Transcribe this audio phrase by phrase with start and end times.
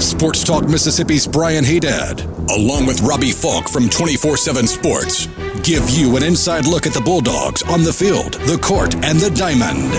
[0.00, 2.20] Sports Talk Mississippi's Brian Hadad,
[2.50, 5.26] along with Robbie Faulk from 24 7 Sports,
[5.62, 9.30] give you an inside look at the Bulldogs on the field, the court, and the
[9.30, 9.90] diamond.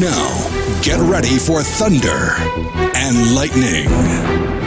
[0.00, 2.32] Now, get ready for Thunder
[2.96, 4.61] and Lightning.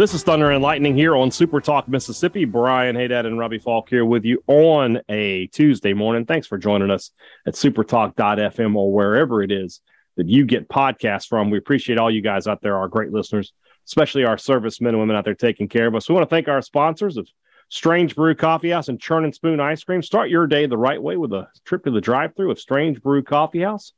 [0.00, 2.46] This is Thunder and Lightning here on Super Talk Mississippi.
[2.46, 6.24] Brian Hadad and Robbie Faulk here with you on a Tuesday morning.
[6.24, 7.10] Thanks for joining us
[7.46, 9.82] at supertalk.fm or wherever it is
[10.16, 11.50] that you get podcasts from.
[11.50, 13.52] We appreciate all you guys out there, our great listeners,
[13.86, 16.08] especially our servicemen and women out there taking care of us.
[16.08, 17.28] We want to thank our sponsors of
[17.68, 20.02] Strange Brew Coffee House and Churn and Spoon Ice Cream.
[20.02, 23.02] Start your day the right way with a trip to the drive through of Strange
[23.02, 23.92] Brew Coffee House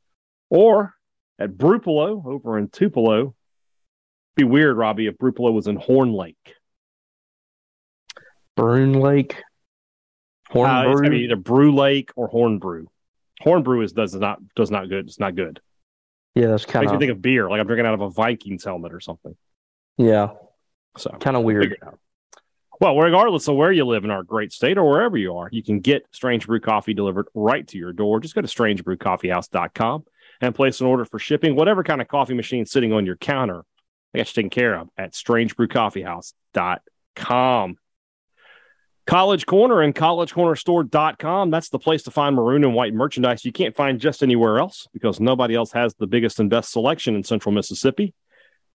[0.49, 0.95] or
[1.39, 3.35] at Brupolo over in Tupelo
[4.35, 6.55] be weird, Robbie, if Brupolo was in Horn Lake.
[8.55, 9.41] Bruin Lake.
[10.49, 11.01] Horn uh, Brew.
[11.01, 12.89] It's be either Brew Lake or Horn Brew.
[13.41, 15.07] Horn Brew is does not does not good.
[15.07, 15.59] It's not good.
[16.35, 18.09] Yeah, that's kind of makes me think of beer, like I'm drinking out of a
[18.09, 19.35] Vikings helmet or something.
[19.97, 20.29] Yeah.
[20.97, 21.77] So kind of weird.
[22.79, 25.63] Well, regardless of where you live in our great state or wherever you are, you
[25.63, 28.19] can get Strange Brew coffee delivered right to your door.
[28.19, 30.05] Just go to strangebrewcoffeehouse.com
[30.41, 31.55] and place an order for shipping.
[31.55, 33.63] Whatever kind of coffee machine sitting on your counter
[34.13, 37.77] I got you taken care of at strangebrewcoffeehouse.com.
[39.05, 41.49] College Corner and collegecornerstore.com.
[41.49, 44.87] That's the place to find maroon and white merchandise you can't find just anywhere else
[44.93, 48.13] because nobody else has the biggest and best selection in central Mississippi.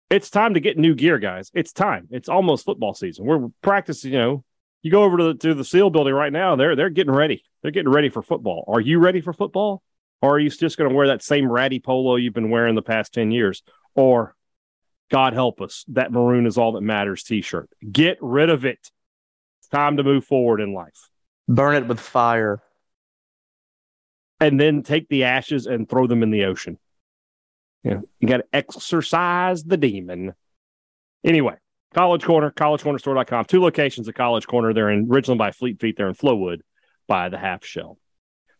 [0.10, 1.52] It's time to get new gear, guys.
[1.54, 2.08] It's time.
[2.12, 3.26] It's almost football season.
[3.26, 4.44] We're practicing, you know.
[4.82, 7.44] You go over to the, to the SEAL building right now, they're they're getting ready.
[7.62, 8.66] They're getting ready for football.
[8.68, 9.82] Are you ready for football?
[10.22, 12.82] Or are you just going to wear that same ratty polo you've been wearing the
[12.82, 13.62] past 10 years?
[13.96, 14.36] Or
[15.12, 17.70] God help us, that maroon is all that matters t shirt.
[17.92, 18.92] Get rid of it.
[19.60, 21.10] It's time to move forward in life.
[21.48, 22.62] Burn it with fire.
[24.40, 26.78] And then take the ashes and throw them in the ocean.
[27.84, 30.34] Yeah, you got to exorcise the demon.
[31.24, 31.56] Anyway,
[31.94, 33.46] College Corner, collegecornerstore.com.
[33.46, 34.74] Two locations at College Corner.
[34.74, 35.96] They're in Ridgeland by Fleet Feet.
[35.98, 36.62] They're in Flowood
[37.08, 37.98] by the Half Shell.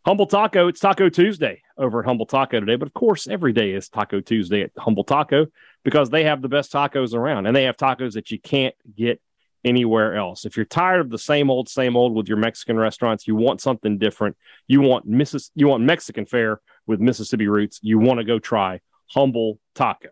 [0.04, 2.76] Humble Taco, it's Taco Tuesday over at Humble Taco today.
[2.76, 5.46] But of course, every day is Taco Tuesday at Humble Taco
[5.82, 9.22] because they have the best tacos around and they have tacos that you can't get
[9.64, 10.44] anywhere else.
[10.44, 13.62] If you're tired of the same old, same old with your Mexican restaurants, you want
[13.62, 14.36] something different.
[14.66, 17.80] You want Missis- you want Mexican fare with Mississippi roots.
[17.82, 20.10] You want to go try Humble Taco.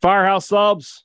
[0.00, 1.04] Firehouse Subs,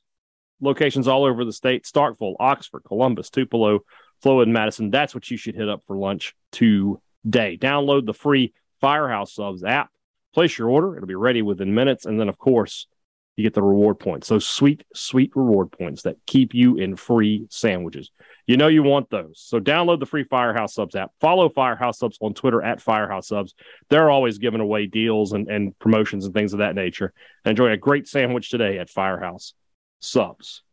[0.61, 3.81] locations all over the state: Starkville, Oxford, Columbus, Tupelo,
[4.23, 4.91] Flowood, Madison.
[4.91, 6.95] That's what you should hit up for lunch today.
[7.27, 9.89] Download the free Firehouse Subs app.
[10.33, 12.05] Place your order; it'll be ready within minutes.
[12.05, 12.87] And then, of course,
[13.35, 14.27] you get the reward points.
[14.27, 18.11] Those sweet, sweet reward points that keep you in free sandwiches.
[18.45, 19.41] You know you want those.
[19.45, 21.11] So download the free Firehouse Subs app.
[21.21, 23.53] Follow Firehouse Subs on Twitter at Firehouse Subs.
[23.89, 27.13] They're always giving away deals and, and promotions and things of that nature.
[27.45, 29.53] Enjoy a great sandwich today at Firehouse
[29.99, 30.63] Subs.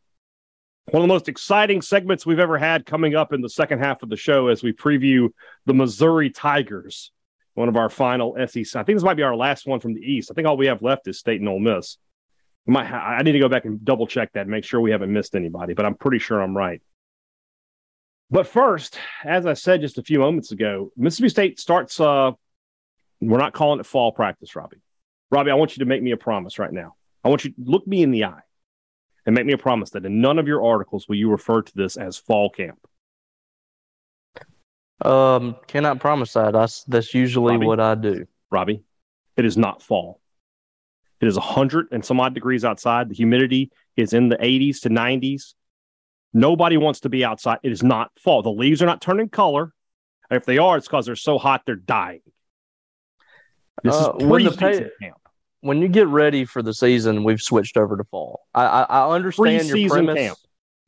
[0.90, 4.02] One of the most exciting segments we've ever had coming up in the second half
[4.02, 5.28] of the show as we preview
[5.66, 7.12] the Missouri Tigers,
[7.52, 8.74] one of our final SEC.
[8.74, 10.30] I think this might be our last one from the East.
[10.30, 11.98] I think all we have left is State and Ole Miss.
[12.74, 15.36] I need to go back and double check that, and make sure we haven't missed
[15.36, 16.80] anybody, but I'm pretty sure I'm right.
[18.30, 22.00] But first, as I said just a few moments ago, Mississippi State starts.
[22.00, 22.32] Uh,
[23.20, 24.80] we're not calling it fall practice, Robbie.
[25.30, 26.94] Robbie, I want you to make me a promise right now.
[27.22, 28.42] I want you to look me in the eye
[29.28, 31.72] and make me a promise that in none of your articles will you refer to
[31.74, 32.78] this as fall camp.
[35.04, 36.54] Um, cannot promise that.
[36.54, 38.26] That's that's usually Robbie, what I do.
[38.50, 38.82] Robbie,
[39.36, 40.22] it is not fall.
[41.20, 43.10] It is 100 and some odd degrees outside.
[43.10, 45.52] The humidity is in the 80s to 90s.
[46.32, 47.58] Nobody wants to be outside.
[47.62, 48.40] It is not fall.
[48.42, 49.74] The leaves are not turning color.
[50.30, 52.22] If they are, it's because they're so hot they're dying.
[53.82, 55.18] This uh, is when the pay, camp.
[55.60, 58.46] When you get ready for the season, we've switched over to fall.
[58.54, 60.14] I, I, I understand your premise.
[60.16, 60.38] Camp.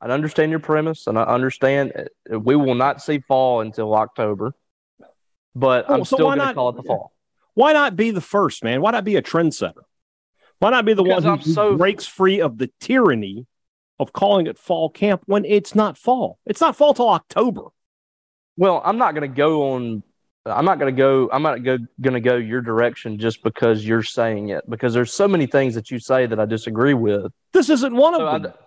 [0.00, 1.92] I understand your premise, and I understand
[2.32, 4.54] uh, we will not see fall until October.
[5.54, 7.12] But well, I'm so still going to call it the fall.
[7.54, 8.80] Why not be the first, man?
[8.80, 9.82] Why not be a trendsetter?
[10.60, 11.76] Why not be the because one who, so...
[11.76, 13.46] breaks free of the tyranny
[13.98, 16.38] of calling it fall camp when it's not fall?
[16.46, 17.64] It's not fall till October.
[18.56, 20.02] Well, I'm not going to go on.
[20.46, 21.28] I'm not going to go.
[21.32, 24.68] I'm not going to go your direction just because you're saying it.
[24.68, 27.32] Because there's so many things that you say that I disagree with.
[27.52, 28.52] This isn't one of so them.
[28.52, 28.64] I,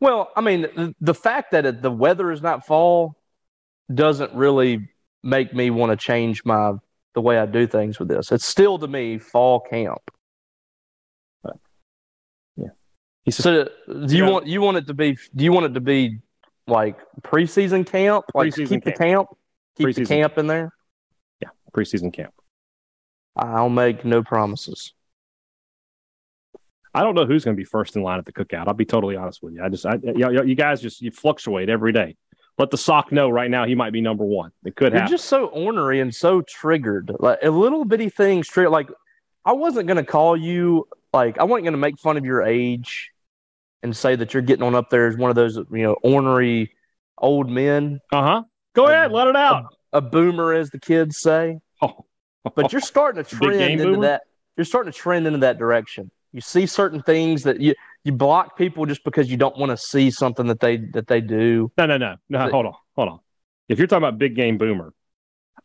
[0.00, 3.16] Well, I mean, the fact that it, the weather is not fall
[3.92, 4.88] doesn't really
[5.22, 6.72] make me want to change my
[7.14, 8.32] the way I do things with this.
[8.32, 10.00] It's still to me fall camp.
[12.56, 12.68] Yeah.
[13.30, 13.68] so
[14.06, 16.20] do you want you want it to be do you want it to be
[16.66, 18.24] like preseason camp?
[18.34, 18.84] Like preseason keep camp.
[18.84, 19.28] the camp?
[19.76, 20.72] Keep Preseason the camp in there?
[21.74, 22.34] Preseason camp.
[23.36, 24.92] I'll make no promises.
[26.94, 28.66] I don't know who's going to be first in line at the cookout.
[28.66, 29.62] I'll be totally honest with you.
[29.62, 32.16] I just, I, you, you guys just you fluctuate every day.
[32.56, 34.50] Let the sock know right now he might be number one.
[34.64, 35.16] It could You're happen.
[35.16, 37.12] just so ornery and so triggered.
[37.20, 38.70] Like a little bitty things trigger.
[38.70, 38.88] Like
[39.44, 40.88] I wasn't going to call you.
[41.12, 43.12] Like I wasn't going to make fun of your age
[43.84, 46.72] and say that you're getting on up there as one of those you know ornery
[47.16, 48.00] old men.
[48.10, 48.42] Uh huh.
[48.74, 49.72] Go ahead, let it out.
[49.92, 51.58] A, boomer, as the kids say.
[51.80, 52.06] Oh.
[52.54, 54.02] But you're starting to trend into boomer?
[54.02, 54.22] that.
[54.56, 56.10] You're starting to trend into that direction.
[56.32, 57.74] You see certain things that you
[58.04, 61.20] you block people just because you don't want to see something that they that they
[61.20, 61.70] do.
[61.78, 62.50] No, no, no, no.
[62.50, 63.20] Hold on, hold on.
[63.68, 64.92] If you're talking about big game boomer,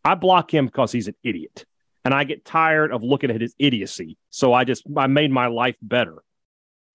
[0.04, 1.66] I block him because he's an idiot,
[2.06, 4.18] and I get tired of looking at his idiocy.
[4.30, 6.24] So I just I made my life better.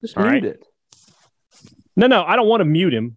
[0.01, 0.45] Just All mute right.
[0.45, 0.67] it.
[1.97, 3.17] No, no, I don't want to mute him.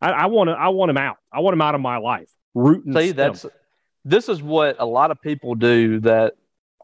[0.00, 0.54] I, I want to.
[0.54, 1.16] I want him out.
[1.32, 2.30] I want him out of my life.
[2.58, 3.46] Root See, that's
[4.04, 6.34] this is what a lot of people do that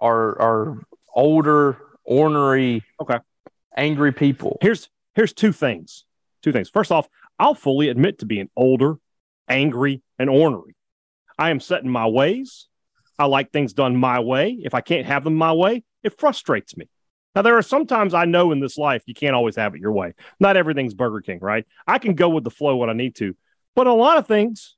[0.00, 0.78] are are
[1.14, 3.18] older, ornery, Okay.
[3.76, 4.58] angry people.
[4.60, 6.04] here's here's two things.
[6.42, 6.68] Two things.
[6.70, 8.96] First off, I'll fully admit to being older,
[9.48, 10.76] angry, and ornery.
[11.38, 12.68] I am set in my ways.
[13.18, 14.58] I like things done my way.
[14.62, 16.88] If I can't have them my way, it frustrates me.
[17.34, 19.92] Now, there are sometimes I know in this life you can't always have it your
[19.92, 20.14] way.
[20.38, 21.66] Not everything's Burger King, right?
[21.86, 23.34] I can go with the flow when I need to,
[23.74, 24.76] but a lot of things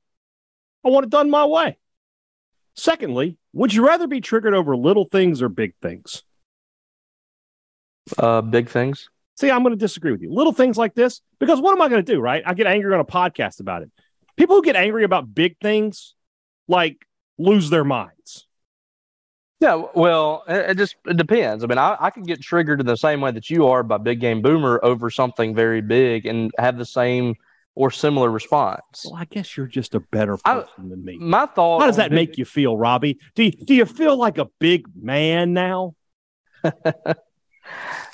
[0.85, 1.77] I want it done my way.
[2.75, 6.23] Secondly, would you rather be triggered over little things or big things?
[8.17, 9.09] Uh, big things.
[9.35, 10.31] See, I'm going to disagree with you.
[10.31, 12.41] Little things like this, because what am I going to do, right?
[12.45, 13.91] I get angry on a podcast about it.
[14.35, 16.15] People who get angry about big things,
[16.67, 17.05] like,
[17.37, 18.47] lose their minds.
[19.59, 21.63] Yeah, well, it, it just it depends.
[21.63, 23.97] I mean, I, I can get triggered in the same way that you are by
[23.97, 27.35] Big Game Boomer over something very big and have the same
[27.77, 29.05] or similar response.
[29.05, 31.17] Well, I guess you're just a better I- person than me.
[31.19, 31.79] My thought.
[31.81, 33.19] How does that make you feel, Robbie?
[33.35, 35.93] Do you, do you feel like a big man now?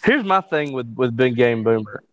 [0.03, 2.03] Here's my thing with with Big Game Boomer.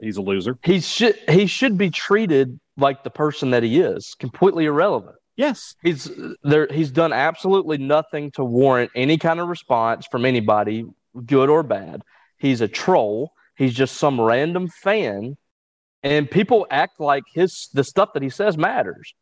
[0.00, 0.58] He's a loser.
[0.62, 5.16] He should he should be treated like the person that he is, completely irrelevant.
[5.36, 5.74] Yes.
[5.82, 6.10] He's
[6.42, 6.68] there.
[6.70, 10.84] He's done absolutely nothing to warrant any kind of response from anybody,
[11.24, 12.02] good or bad.
[12.38, 13.32] He's a troll.
[13.56, 15.36] He's just some random fan,
[16.02, 19.14] and people act like his the stuff that he says matters.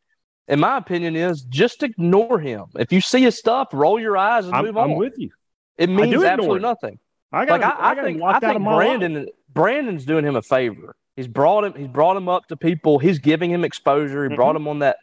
[0.49, 2.65] In my opinion, is just ignore him.
[2.77, 4.91] If you see his stuff, roll your eyes and I'm, move on.
[4.91, 5.31] I'm with you.
[5.79, 6.99] it means absolutely nothing.
[7.33, 8.87] I got Like I, I, him think, I think my life.
[8.99, 10.97] Brandon Brandon's doing him a favor.
[11.15, 11.75] He's brought him.
[11.75, 12.99] He's brought him up to people.
[12.99, 14.25] He's giving him exposure.
[14.25, 14.37] He Mhm.
[14.37, 14.97] brought him on that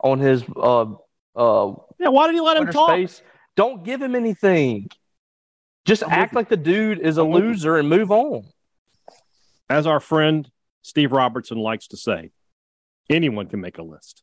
[0.00, 0.86] on his uh
[1.36, 2.90] uh Yeah, why did he let him talk?
[2.90, 3.22] space.
[3.56, 4.88] Don't give him anything.
[5.86, 7.48] Just I'm act like the dude is a I'm with you.
[7.50, 8.44] loser and move on.
[9.70, 10.50] As our friend
[10.82, 12.30] Steve Robertson likes to say,
[13.08, 14.22] anyone can make a list.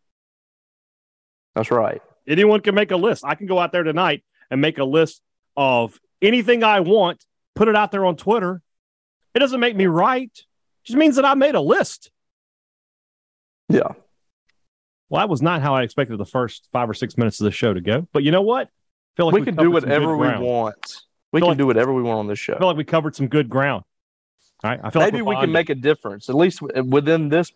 [1.55, 2.01] That's right.
[2.27, 3.25] Anyone can make a list.
[3.25, 5.21] I can go out there tonight and make a list
[5.57, 7.25] of anything I want,
[7.55, 8.61] put it out there on Twitter.
[9.33, 10.31] It doesn't make me right.
[10.33, 12.11] It just means that I made a list.
[13.67, 13.93] Yeah.
[15.09, 17.51] Well, that was not how I expected the first five or six minutes of the
[17.51, 18.07] show to go.
[18.13, 18.67] But you know what?
[18.67, 18.71] I
[19.17, 20.43] feel like we can do whatever we ground.
[20.45, 20.97] want.
[21.31, 22.53] We can like- do whatever we want on this show.
[22.55, 23.83] I feel like we covered some good ground.
[24.63, 24.79] Right.
[24.83, 27.51] I feel Maybe like we can make a difference, at least within this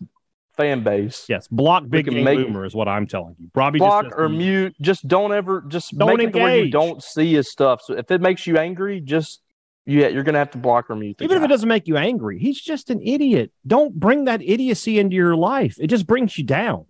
[0.56, 1.26] fan base.
[1.28, 1.48] yes.
[1.48, 3.50] Block big game make- boomer is what I'm telling you.
[3.54, 4.74] Robbie Block or mute.
[4.80, 5.62] Just don't ever.
[5.68, 6.72] Just Don't make where you engage.
[6.72, 7.82] don't see his stuff.
[7.82, 9.40] So if it makes you angry, just
[9.86, 11.18] yeah, you're gonna have to block or mute.
[11.18, 13.52] The Even if it doesn't make you angry, he's just an idiot.
[13.66, 15.76] Don't bring that idiocy into your life.
[15.78, 16.86] It just brings you down.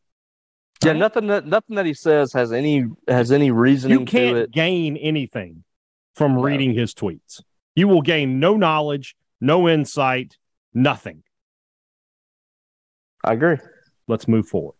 [0.85, 4.97] yeah, nothing that nothing that he says has any has any reasoning You can't gain
[4.99, 5.65] anything
[6.15, 6.43] from No.
[6.43, 7.43] reading his tweets.
[7.75, 10.39] You will gain no knowledge, no insight,
[10.73, 11.23] nothing.
[13.23, 13.59] I agree.
[14.09, 14.75] Let's move forward.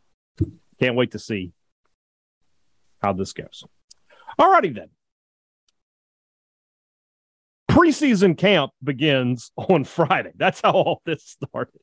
[0.81, 1.53] Can't wait to see
[3.03, 3.65] how this goes.
[4.39, 4.89] All righty then.
[7.71, 10.33] Preseason camp begins on Friday.
[10.37, 11.81] That's how all this started.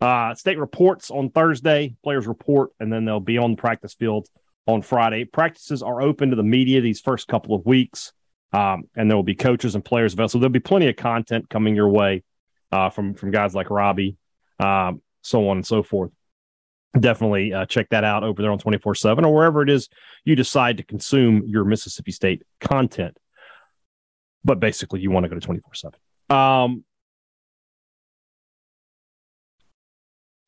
[0.00, 4.28] Uh, state reports on Thursday, players report, and then they'll be on the practice field
[4.66, 5.24] on Friday.
[5.24, 8.12] Practices are open to the media these first couple of weeks,
[8.52, 10.30] um, and there will be coaches and players available.
[10.30, 12.22] So there'll be plenty of content coming your way
[12.72, 14.16] uh, from from guys like Robbie,
[14.60, 16.10] um, so on and so forth.
[16.98, 19.88] Definitely uh, check that out over there on 24 7 or wherever it is
[20.24, 23.18] you decide to consume your Mississippi State content.
[24.44, 25.98] But basically, you want to go to 24 7.
[26.30, 26.84] Um,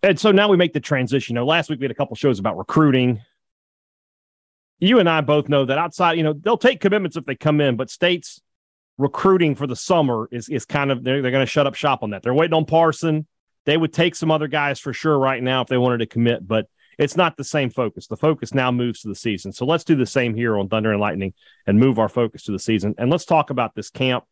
[0.02, 1.34] And so now we make the transition.
[1.34, 3.20] You know, last week we had a couple shows about recruiting.
[4.78, 7.60] You and I both know that outside, you know, they'll take commitments if they come
[7.60, 8.40] in, but states
[8.96, 12.02] recruiting for the summer is is kind of they're, they're going to shut up shop
[12.02, 12.22] on that.
[12.22, 13.26] They're waiting on Parson.
[13.64, 16.46] They would take some other guys for sure right now if they wanted to commit,
[16.46, 16.66] but
[16.98, 18.06] it's not the same focus.
[18.06, 19.52] The focus now moves to the season.
[19.52, 21.32] So let's do the same here on Thunder and Lightning
[21.66, 22.94] and move our focus to the season.
[22.98, 24.24] And let's talk about this camp.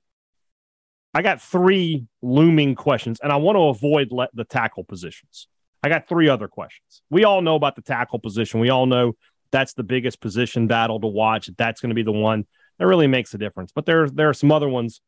[1.15, 5.49] I got three looming questions, and I want to avoid let the tackle positions.
[5.83, 7.03] I got three other questions.
[7.09, 8.59] We all know about the tackle position.
[8.61, 9.15] We all know
[9.51, 11.51] that's the biggest position battle to watch.
[11.57, 12.47] That's going to be the one
[12.79, 13.73] that really makes a difference.
[13.73, 15.01] But there, there are some other ones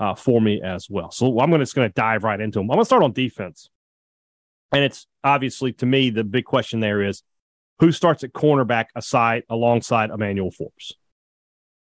[0.00, 1.10] uh, for me as well.
[1.10, 2.70] So I'm just going to dive right into them.
[2.70, 3.70] I'm going to start on defense.
[4.72, 7.22] And it's obviously to me, the big question there is
[7.78, 10.94] who starts at cornerback aside alongside Emmanuel Forbes?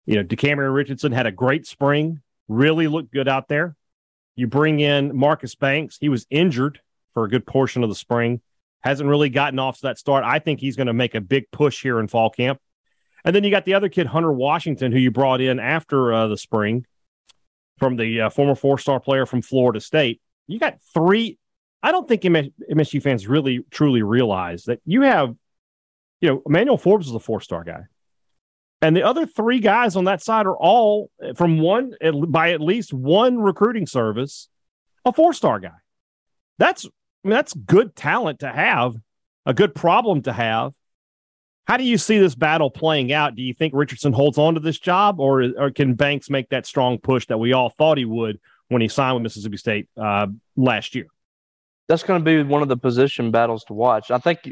[0.06, 3.76] You know, DeCamerion Richardson had a great spring, really looked good out there.
[4.36, 5.98] You bring in Marcus Banks.
[6.00, 6.80] He was injured
[7.14, 8.42] for a good portion of the spring,
[8.82, 10.24] hasn't really gotten off to that start.
[10.24, 12.60] I think he's going to make a big push here in fall camp.
[13.26, 16.28] And then you got the other kid, Hunter Washington, who you brought in after uh,
[16.28, 16.86] the spring
[17.78, 20.22] from the uh, former four star player from Florida State.
[20.48, 21.38] You got three.
[21.84, 25.36] I don't think MSU fans really truly realize that you have,
[26.22, 27.84] you know, Emmanuel Forbes is a four star guy.
[28.82, 31.94] And the other three guys on that side are all from one
[32.30, 34.48] by at least one recruiting service,
[35.04, 35.76] a four star guy.
[36.58, 36.88] That's
[37.30, 38.96] mean, that's good talent to have,
[39.46, 40.74] a good problem to have.
[41.66, 43.36] How do you see this battle playing out?
[43.36, 46.66] Do you think Richardson holds on to this job, or, or can Banks make that
[46.66, 50.28] strong push that we all thought he would when he signed with Mississippi State uh,
[50.56, 51.08] last year?
[51.88, 54.10] That's going to be one of the position battles to watch.
[54.12, 54.50] I think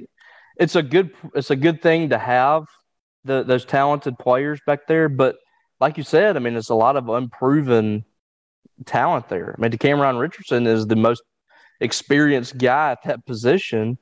[0.58, 2.66] it's a good it's a good thing to have
[3.24, 5.38] the, those talented players back there, but
[5.80, 8.06] like you said, I mean, it's a lot of unproven
[8.86, 9.56] talent there.
[9.58, 11.22] I mean, Cameron Richardson is the most
[11.80, 13.98] experienced guy at that position.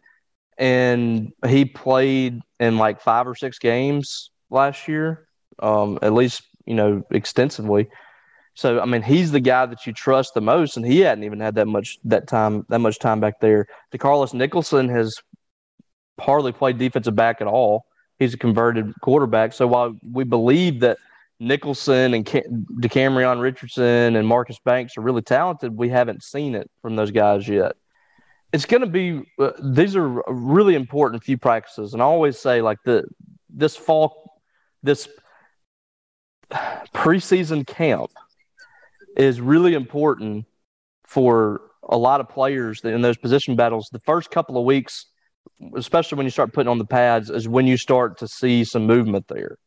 [0.58, 5.28] And he played in like five or six games last year,
[5.60, 7.90] um, at least, you know, extensively.
[8.56, 11.42] So I mean, he's the guy that you trust the most, and he hadn't even
[11.42, 13.68] had that much that time that much time back there.
[13.94, 15.14] DeCarlos Nicholson has
[16.20, 17.86] hardly played defensive back at all.
[18.18, 19.52] He's a converted quarterback.
[19.52, 20.98] So while we believe that
[21.40, 25.76] Nicholson and DeCamerion Richardson and Marcus Banks are really talented.
[25.76, 27.76] We haven't seen it from those guys yet.
[28.54, 32.62] It's going to be uh, these are really important few practices, and I always say
[32.62, 33.04] like the
[33.50, 34.40] this fall,
[34.82, 35.10] this
[36.94, 38.12] preseason camp
[39.18, 40.46] is really important
[41.06, 43.90] for a lot of players in those position battles.
[43.92, 45.08] The first couple of weeks,
[45.76, 48.86] especially when you start putting on the pads, is when you start to see some
[48.86, 49.58] movement there.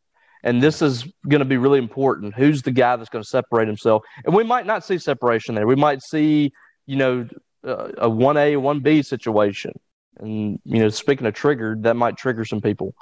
[0.44, 2.34] And this is going to be really important.
[2.34, 4.02] Who's the guy that's going to separate himself?
[4.24, 5.66] And we might not see separation there.
[5.66, 6.52] We might see,
[6.86, 7.28] you know,
[7.66, 9.72] uh, a 1A, 1B situation.
[10.18, 12.94] And, you know, speaking of triggered, that might trigger some people.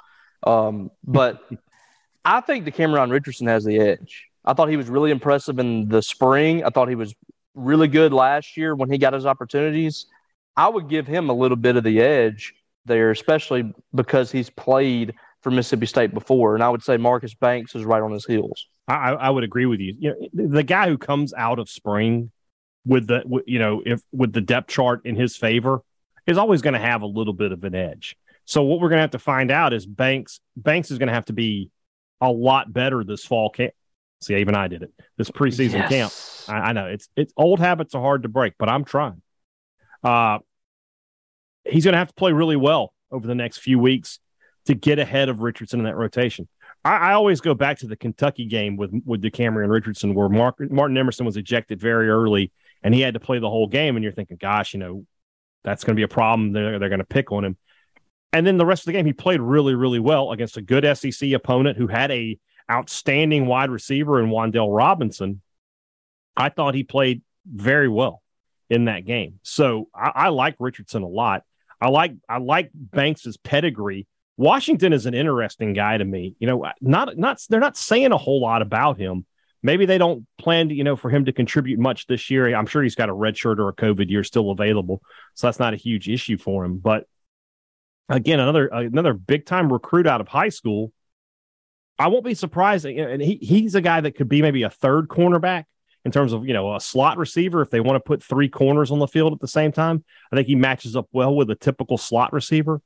[0.45, 1.47] Um, but
[2.25, 4.25] I think DeCamerion Richardson has the edge.
[4.43, 6.63] I thought he was really impressive in the spring.
[6.63, 7.13] I thought he was
[7.53, 10.07] really good last year when he got his opportunities.
[10.55, 12.53] I would give him a little bit of the edge
[12.85, 15.13] there, especially because he's played–
[15.47, 18.67] for Mississippi State before, and I would say Marcus Banks is right on his heels.
[18.85, 19.95] I, I would agree with you.
[19.97, 22.31] You know, the guy who comes out of spring
[22.85, 25.79] with the you know if with the depth chart in his favor
[26.25, 28.17] is always going to have a little bit of an edge.
[28.43, 31.13] So what we're going to have to find out is Banks Banks is going to
[31.13, 31.71] have to be
[32.19, 33.73] a lot better this fall camp.
[34.19, 36.45] See, even I did it this preseason yes.
[36.45, 36.57] camp.
[36.57, 39.21] I, I, know it's it's old habits are hard to break, but I'm trying.
[40.03, 40.39] Uh,
[41.63, 44.19] he's going to have to play really well over the next few weeks
[44.67, 46.47] to get ahead of Richardson in that rotation.
[46.85, 50.55] I, I always go back to the Kentucky game with with DeCamerion Richardson, where Mark,
[50.59, 52.51] Martin Emerson was ejected very early,
[52.83, 53.95] and he had to play the whole game.
[53.95, 55.05] And you're thinking, gosh, you know,
[55.63, 56.53] that's going to be a problem.
[56.53, 57.57] They're they're going to pick on him.
[58.33, 60.85] And then the rest of the game, he played really, really well against a good
[60.97, 62.37] SEC opponent who had a
[62.69, 65.41] outstanding wide receiver in Wan'Dale Robinson.
[66.35, 68.21] I thought he played very well
[68.69, 69.39] in that game.
[69.43, 71.43] So I, I like Richardson a lot.
[71.79, 76.35] I like I like Banks's pedigree Washington is an interesting guy to me.
[76.39, 79.25] You know, not not they're not saying a whole lot about him.
[79.63, 82.55] Maybe they don't plan, to, you know, for him to contribute much this year.
[82.55, 85.01] I'm sure he's got a red shirt or a COVID year still available,
[85.33, 86.77] so that's not a huge issue for him.
[86.77, 87.05] But
[88.07, 90.93] again, another another big time recruit out of high school.
[91.97, 95.07] I won't be surprised, and he he's a guy that could be maybe a third
[95.07, 95.65] cornerback
[96.05, 98.91] in terms of you know a slot receiver if they want to put three corners
[98.91, 100.05] on the field at the same time.
[100.31, 102.83] I think he matches up well with a typical slot receiver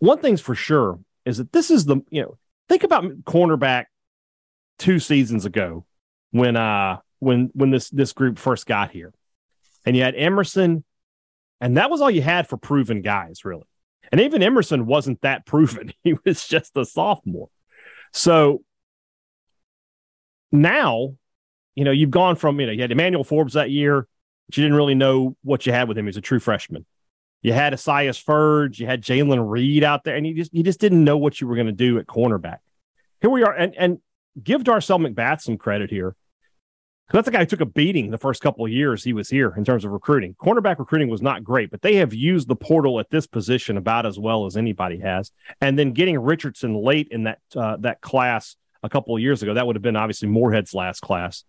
[0.00, 2.36] one thing's for sure is that this is the you know
[2.68, 3.86] think about cornerback
[4.78, 5.84] two seasons ago
[6.32, 9.12] when uh when when this this group first got here,
[9.86, 10.84] and you had Emerson,
[11.60, 13.66] And that was all you had for proven guys, really.
[14.10, 15.92] And even Emerson wasn't that proven.
[16.02, 17.48] He was just a sophomore.
[18.12, 18.64] So
[20.50, 21.14] now,
[21.74, 24.08] you know, you've gone from, you know, you had Emmanuel Forbes that year,
[24.48, 26.06] but you didn't really know what you had with him.
[26.06, 26.86] He's a true freshman.
[27.42, 30.80] You had Esaias Furdge, you had Jalen Reed out there, and you just you just
[30.80, 32.58] didn't know what you were going to do at cornerback.
[33.20, 33.98] Here we are, and and
[34.42, 36.14] give Darcel McBath some credit here.
[37.12, 39.52] That's a guy who took a beating the first couple of years he was here
[39.56, 40.36] in terms of recruiting.
[40.40, 44.06] Cornerback recruiting was not great, but they have used the portal at this position about
[44.06, 45.32] as well as anybody has.
[45.60, 49.54] And then getting Richardson late in that uh, that class a couple of years ago,
[49.54, 51.44] that would have been obviously Moorhead's last class.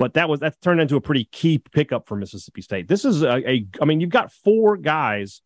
[0.00, 2.88] But that was that turned into a pretty key pickup for Mississippi State.
[2.88, 5.42] This is a, a I mean, you've got four guys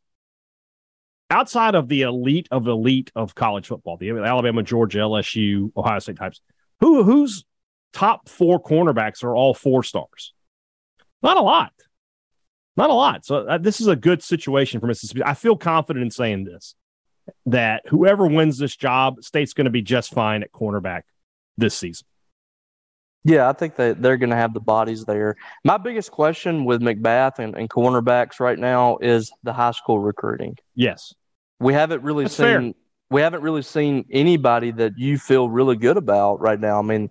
[1.28, 6.18] outside of the elite of elite of college football, the Alabama, Georgia, LSU, Ohio State
[6.18, 6.40] types.
[6.78, 7.44] Who whose
[7.92, 10.32] top four cornerbacks are all four stars.
[11.20, 11.72] Not a lot.
[12.76, 13.26] Not a lot.
[13.26, 15.24] So uh, this is a good situation for Mississippi.
[15.24, 16.76] I feel confident in saying this
[17.46, 21.02] that whoever wins this job, State's going to be just fine at cornerback
[21.56, 22.06] this season.
[23.24, 25.36] Yeah, I think that they're going to have the bodies there.
[25.64, 30.56] My biggest question with McBath and, and cornerbacks right now is the high school recruiting.
[30.74, 31.14] Yes,
[31.58, 32.44] we haven't really That's seen.
[32.44, 32.72] Fair.
[33.10, 36.78] We haven't really seen anybody that you feel really good about right now.
[36.78, 37.10] I mean,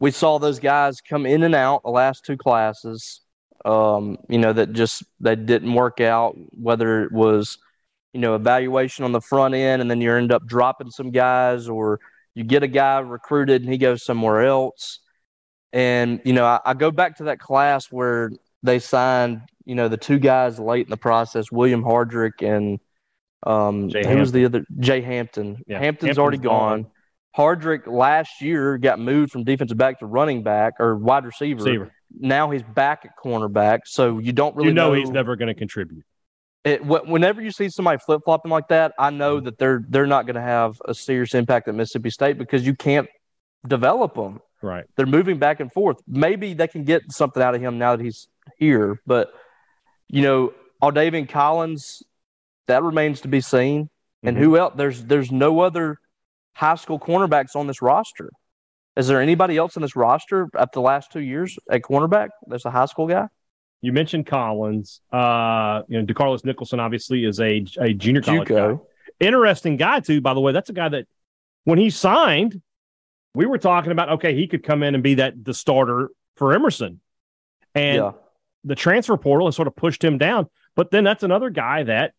[0.00, 3.20] we saw those guys come in and out the last two classes.
[3.64, 6.36] Um, you know that just they didn't work out.
[6.58, 7.58] Whether it was
[8.12, 11.68] you know evaluation on the front end, and then you end up dropping some guys,
[11.68, 12.00] or
[12.34, 15.00] you get a guy recruited and he goes somewhere else.
[15.72, 18.30] And you know, I, I go back to that class where
[18.62, 22.80] they signed you know the two guys late in the process, William Hardrick and
[23.46, 25.62] um, who was the other Jay Hampton.
[25.66, 25.78] Yeah.
[25.78, 26.82] Hampton's, Hampton's already gone.
[26.82, 26.90] gone.
[27.36, 31.62] Hardrick last year got moved from defensive back to running back or wide receiver.
[31.62, 31.92] receiver.
[32.18, 35.46] Now he's back at cornerback, so you don't really you know, know he's never going
[35.48, 36.04] to contribute.
[36.64, 40.26] It, whenever you see somebody flip flopping like that, I know that they're they're not
[40.26, 43.08] going to have a serious impact at Mississippi State because you can't
[43.66, 44.40] develop them.
[44.62, 44.84] Right.
[44.96, 45.98] They're moving back and forth.
[46.06, 49.32] Maybe they can get something out of him now that he's here, but
[50.08, 52.02] you know, Aldavian Collins,
[52.66, 53.88] that remains to be seen.
[54.22, 54.44] And mm-hmm.
[54.44, 54.74] who else?
[54.76, 55.98] There's there's no other
[56.52, 58.30] high school cornerbacks on this roster.
[58.96, 62.64] Is there anybody else in this roster at the last two years at cornerback that's
[62.64, 63.28] a high school guy?
[63.80, 65.00] You mentioned Collins.
[65.10, 68.76] Uh, you know, DeCarlos Nicholson obviously is a, a junior college Juco.
[68.76, 69.26] guy.
[69.26, 70.52] Interesting guy too, by the way.
[70.52, 71.06] That's a guy that
[71.64, 72.60] when he signed,
[73.34, 76.52] we were talking about okay, he could come in and be that the starter for
[76.52, 77.00] Emerson.
[77.74, 78.12] And yeah.
[78.64, 80.48] the transfer portal has sort of pushed him down.
[80.74, 82.14] But then that's another guy that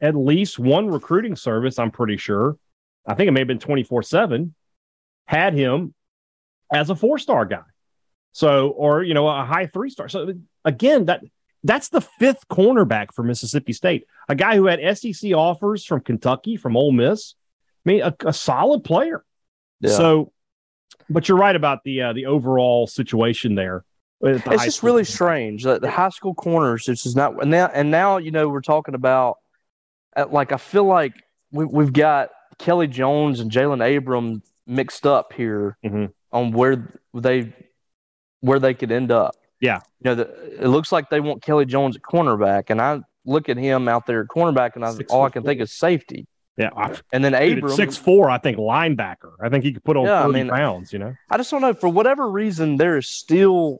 [0.00, 2.56] at least one recruiting service, I'm pretty sure,
[3.06, 4.54] I think it may have been 24 7,
[5.26, 5.94] had him
[6.72, 7.62] as a four star guy.
[8.32, 10.08] So, or, you know, a high three star.
[10.08, 11.22] So, again, that
[11.64, 16.56] that's the fifth cornerback for Mississippi State, a guy who had SEC offers from Kentucky,
[16.56, 17.34] from Ole Miss.
[17.84, 19.24] I mean, a, a solid player.
[19.80, 19.90] Yeah.
[19.90, 20.32] So,
[21.12, 23.84] but you're right about the uh, the overall situation there.
[24.20, 26.86] The it's just really strange that the high school corners.
[26.86, 29.38] This is not, and now, and now you know we're talking about.
[30.28, 31.14] Like I feel like
[31.52, 36.06] we, we've got Kelly Jones and Jalen Abram mixed up here mm-hmm.
[36.32, 37.52] on where they
[38.40, 39.34] where they could end up.
[39.60, 43.00] Yeah, you know, the, it looks like they want Kelly Jones at cornerback, and I
[43.24, 45.48] look at him out there at cornerback, and I, all I can four.
[45.48, 46.26] think is safety.
[46.56, 49.32] Yeah, and then Abrams six four, I think linebacker.
[49.40, 50.92] I think he could put on yeah, 30 I mean, pounds.
[50.92, 53.78] You know, I just don't know for whatever reason there is still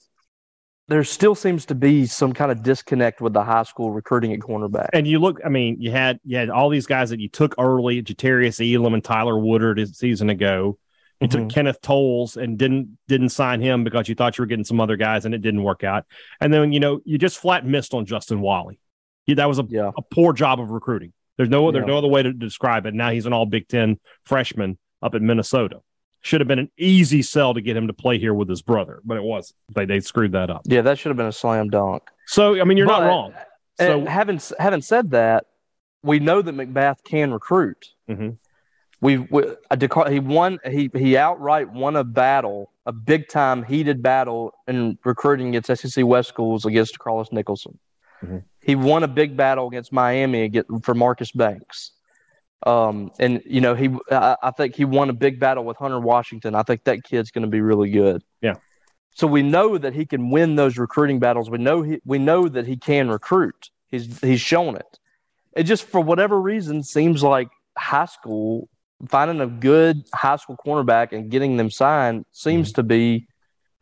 [0.89, 4.41] there still seems to be some kind of disconnect with the high school recruiting at
[4.41, 4.89] cornerback.
[4.93, 7.55] And you look, I mean, you had you had all these guys that you took
[7.59, 10.79] early, Jatarius Elam and Tyler Woodard a season ago.
[11.21, 11.43] You mm-hmm.
[11.43, 14.81] took Kenneth Tolles and didn't didn't sign him because you thought you were getting some
[14.81, 16.05] other guys and it didn't work out.
[16.41, 18.81] And then you know you just flat missed on Justin Walley.
[19.29, 19.93] that was a, yeah.
[19.97, 21.13] a poor job of recruiting.
[21.37, 22.95] There's no there's no other way to describe it.
[22.95, 25.81] Now he's an All Big Ten freshman up in Minnesota
[26.23, 29.01] should have been an easy sell to get him to play here with his brother,
[29.05, 29.57] but it wasn't.
[29.75, 30.63] They they screwed that up.
[30.65, 32.05] Yeah, that should have been a slam dunk.
[32.27, 33.35] So I mean, you're but, not wrong.
[33.79, 35.47] So having having said that,
[36.03, 37.89] we know that McBath can recruit.
[38.09, 38.31] Mm-hmm.
[39.01, 39.43] We, we
[40.09, 45.55] he won he he outright won a battle, a big time heated battle in recruiting
[45.55, 47.79] against SEC West schools against Carlos Nicholson.
[48.23, 48.39] Mm-hmm.
[48.61, 50.51] He won a big battle against Miami
[50.83, 51.93] for Marcus Banks.
[52.65, 55.99] Um, and you know, he, I, I, think he won a big battle with Hunter
[55.99, 56.55] Washington.
[56.55, 58.23] I think that kid's going to be really good.
[58.41, 58.55] Yeah.
[59.15, 61.51] So we know that he can win those recruiting battles.
[61.51, 63.71] We know he, we know that he can recruit.
[63.89, 64.99] He's, he's shown it.
[65.57, 68.69] It just, for whatever reason, seems like high school
[69.09, 72.77] finding a good high school cornerback and getting them signed seems mm-hmm.
[72.77, 73.27] to be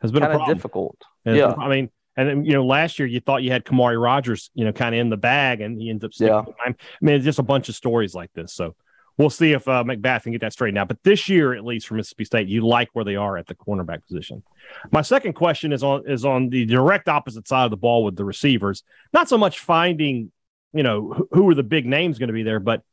[0.01, 0.99] has been kind of difficult.
[1.25, 1.53] yeah.
[1.57, 4.73] I mean, And you know, last year you thought you had Kamari Rogers, you know,
[4.73, 6.33] kind of in the bag, and he ends up sticking.
[6.33, 6.53] Yeah.
[6.65, 8.53] I mean, it's just a bunch of stories like this.
[8.53, 8.75] So
[9.17, 10.87] we'll see if uh, McBath can get that straightened out.
[10.87, 13.55] But this year, at least for Mississippi State, you like where they are at the
[13.55, 14.43] cornerback position.
[14.91, 18.15] My second question is on is on the direct opposite side of the ball with
[18.15, 18.83] the receivers.
[19.13, 20.31] Not so much finding,
[20.73, 22.83] you know, who are the big names going to be there, but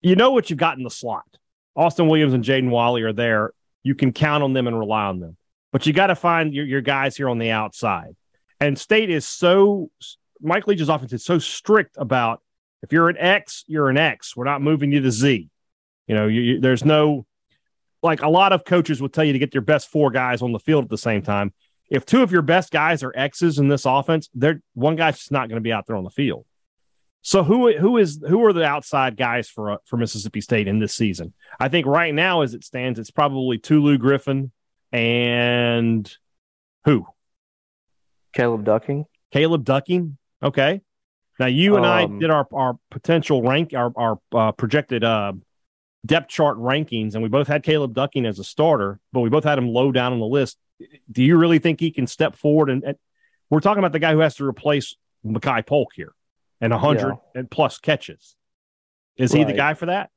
[0.00, 1.24] you know what you've got in the slot.
[1.74, 3.52] Austin Williams and Jaden Walley are there.
[3.82, 5.36] You can count on them and rely on them.
[5.72, 8.16] But you got to find your, your guys here on the outside.
[8.60, 9.90] And State is so
[10.40, 12.42] Mike Leach's offense is so strict about
[12.82, 14.36] if you're an X, you're an X.
[14.36, 15.48] We're not moving you to Z.
[16.06, 17.26] You know, you, you, there's no
[18.02, 20.52] like a lot of coaches will tell you to get your best four guys on
[20.52, 21.52] the field at the same time.
[21.90, 25.32] If two of your best guys are X's in this offense, they're one guy's just
[25.32, 26.46] not going to be out there on the field.
[27.22, 30.78] So who who is who are the outside guys for uh, for Mississippi State in
[30.78, 31.34] this season?
[31.58, 34.52] I think right now, as it stands, it's probably Tulu Griffin
[34.96, 36.10] and
[36.86, 37.06] who?
[38.32, 39.04] Caleb Ducking.
[39.30, 40.16] Caleb Ducking.
[40.42, 40.80] Okay.
[41.38, 45.34] Now you and um, I did our our potential rank our our uh, projected uh,
[46.06, 49.44] depth chart rankings, and we both had Caleb Ducking as a starter, but we both
[49.44, 50.56] had him low down on the list.
[51.12, 52.70] Do you really think he can step forward?
[52.70, 52.96] And, and
[53.50, 56.14] we're talking about the guy who has to replace Makai Polk here,
[56.62, 57.40] and a hundred yeah.
[57.40, 58.34] and plus catches.
[59.18, 59.40] Is right.
[59.40, 60.08] he the guy for that?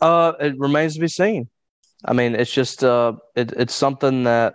[0.00, 1.48] Uh, it remains to be seen.
[2.04, 4.54] I mean, it's just uh, it, it's something that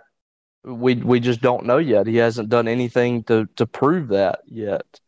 [0.64, 2.06] we we just don't know yet.
[2.06, 5.00] He hasn't done anything to to prove that yet.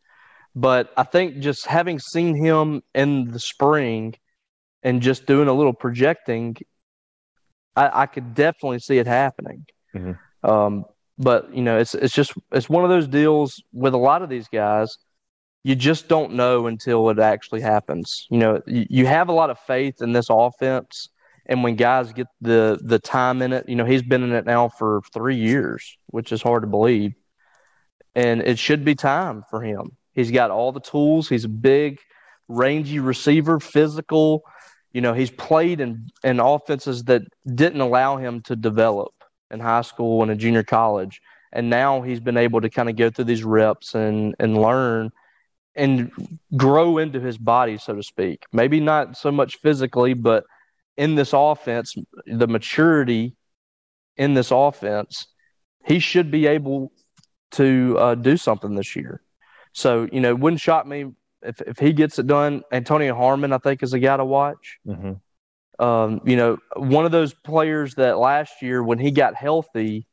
[0.55, 4.15] But I think just having seen him in the spring
[4.83, 6.57] and just doing a little projecting,
[7.75, 9.65] I, I could definitely see it happening.
[9.95, 10.49] Mm-hmm.
[10.49, 10.85] Um,
[11.17, 14.29] but you know, it's it's just it's one of those deals with a lot of
[14.29, 14.97] these guys.
[15.63, 18.25] You just don't know until it actually happens.
[18.31, 21.09] You know, you, you have a lot of faith in this offense
[21.45, 24.45] and when guys get the the time in it, you know, he's been in it
[24.45, 27.13] now for three years, which is hard to believe.
[28.13, 29.97] And it should be time for him.
[30.13, 31.29] He's got all the tools.
[31.29, 31.99] He's a big,
[32.47, 34.43] rangy receiver, physical.
[34.91, 39.13] You know, he's played in, in offenses that didn't allow him to develop
[39.49, 41.21] in high school and in junior college.
[41.53, 45.11] And now he's been able to kind of go through these reps and, and learn
[45.73, 46.11] and
[46.57, 48.43] grow into his body, so to speak.
[48.51, 50.45] Maybe not so much physically, but–
[50.97, 53.35] in this offense, the maturity
[54.17, 55.27] in this offense,
[55.85, 56.91] he should be able
[57.51, 59.21] to uh, do something this year.
[59.73, 61.05] So, you know, wouldn't shock me
[61.41, 62.63] if, if he gets it done.
[62.71, 64.79] Antonio Harmon, I think, is a guy to watch.
[64.87, 65.83] Mm-hmm.
[65.83, 70.05] Um, you know, one of those players that last year, when he got healthy,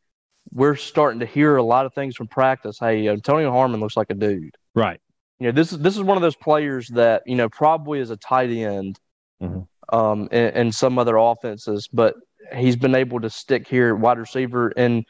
[0.51, 2.79] we're starting to hear a lot of things from practice.
[2.79, 4.57] Hey, Antonio Harmon looks like a dude.
[4.75, 5.01] Right.
[5.39, 8.11] You know, this is this is one of those players that you know probably is
[8.11, 8.99] a tight end.
[9.43, 9.61] Mm-hmm
[9.91, 12.15] um, and, and some other offenses, but
[12.55, 15.05] he's been able to stick here at wide receiver and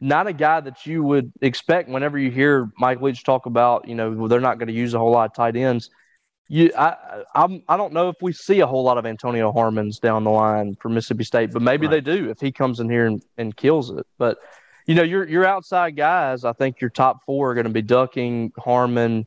[0.00, 3.94] not a guy that you would expect whenever you hear Mike Leach talk about, you
[3.94, 5.90] know, they're not going to use a whole lot of tight ends.
[6.48, 9.98] You, I, I'm, I don't know if we see a whole lot of Antonio Harmons
[9.98, 11.94] down the line for Mississippi State, but maybe right.
[11.94, 14.06] they do if he comes in here and, and kills it.
[14.18, 14.38] But
[14.86, 17.82] you know, your your outside guys, I think your top four are going to be
[17.82, 19.26] Ducking, Harmon,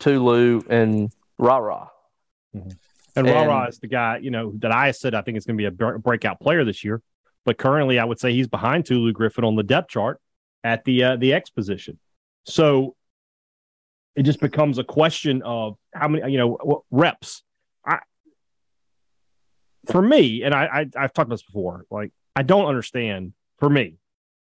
[0.00, 1.90] Tulu, and Rara.
[2.56, 2.70] Mm-hmm.
[3.14, 5.58] And, and Rara is the guy, you know, that I said I think is going
[5.58, 7.02] to be a breakout player this year.
[7.44, 10.20] But currently, I would say he's behind Tulu Griffin on the depth chart
[10.62, 11.98] at the uh, the X position.
[12.44, 12.94] So
[14.14, 17.42] it just becomes a question of how many, you know, reps.
[17.84, 17.98] I,
[19.86, 21.84] for me, and I, I I've talked about this before.
[21.90, 23.96] Like I don't understand for me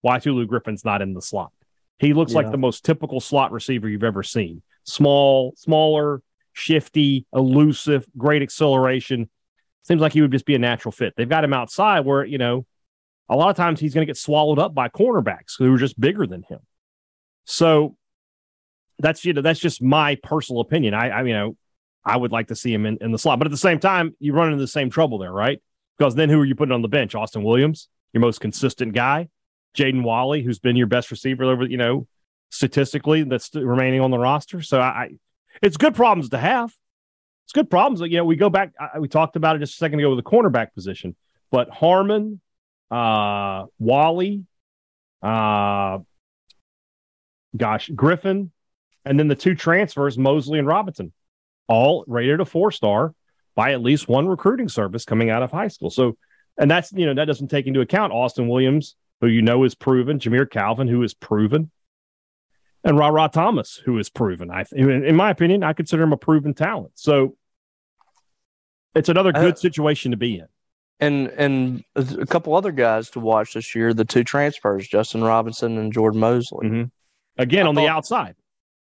[0.01, 1.53] why Tulu Griffin's not in the slot.
[1.99, 2.39] He looks yeah.
[2.39, 4.63] like the most typical slot receiver you've ever seen.
[4.85, 6.23] Small, smaller,
[6.57, 9.29] shifty, elusive, great acceleration.
[9.83, 11.13] Seems like he would just be a natural fit.
[11.17, 12.65] They've got him outside where, you know,
[13.29, 16.01] a lot of times he's going to get swallowed up by cornerbacks who are just
[16.01, 16.61] bigger than him.
[17.45, 17.97] So
[18.99, 20.95] that's you know that's just my personal opinion.
[20.95, 21.57] I I you know
[22.05, 24.17] I would like to see him in, in the slot, but at the same time,
[24.19, 25.61] you run into the same trouble there, right?
[25.99, 27.15] Because then who are you putting on the bench?
[27.15, 29.29] Austin Williams, your most consistent guy,
[29.77, 32.07] Jaden Walley, who's been your best receiver over you know
[32.51, 34.63] statistically that's remaining on the roster.
[34.63, 35.11] So I
[35.63, 36.75] it's good problems to have.
[37.47, 38.01] It's good problems.
[38.01, 38.73] You know, we go back.
[38.99, 41.15] we talked about it just a second ago with the cornerback position,
[41.51, 42.41] but Harmon,
[42.91, 44.45] uh, Walley,
[45.23, 45.99] uh,
[47.57, 48.51] gosh, Griffin,
[49.05, 51.13] and then the two transfers, Mosley and Robinson,
[51.69, 53.15] all rated a four star
[53.55, 55.91] by at least one recruiting service coming out of high school.
[55.91, 56.17] So,
[56.59, 59.75] and that's you know that doesn't take into account Austin Williams, who you know is
[59.75, 61.71] proven, Jamire Calvin, who is proven,
[62.87, 64.51] and Rara Thomas, who is proven.
[64.51, 66.93] I, in my opinion, I consider him a proven talent.
[66.95, 67.37] So
[68.95, 70.47] it's another good uh, situation to be in.
[71.01, 73.93] and and a couple other guys to watch this year.
[73.93, 76.69] The two transfers, Justin Robinson and Jordan Mosley.
[76.69, 76.85] Mm-hmm.
[77.39, 78.37] Again, I on thought, the outside.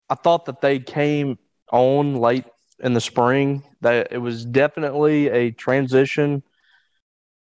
[0.10, 1.38] I thought that they came
[1.72, 2.46] on late
[2.80, 3.64] in the spring.
[3.82, 6.44] That it was definitely a transition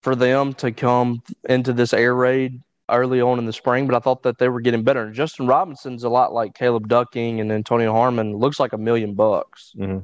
[0.04, 3.99] for them to come into this air raid early on in the spring, but I
[3.99, 5.04] thought that they were getting better.
[5.04, 8.36] And Justin Robinson's a lot like Caleb Ducking and Antonio Harmon.
[8.36, 9.73] Looks like a million bucks.
[9.77, 9.99] Mm-hmm.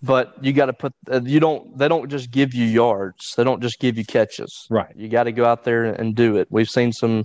[0.00, 3.34] But you got to put uh, you don't they don't just give you yards.
[3.36, 4.66] They don't just give you catches.
[4.70, 4.94] Right.
[4.94, 6.46] You got to go out there and do it.
[6.50, 7.24] We've seen some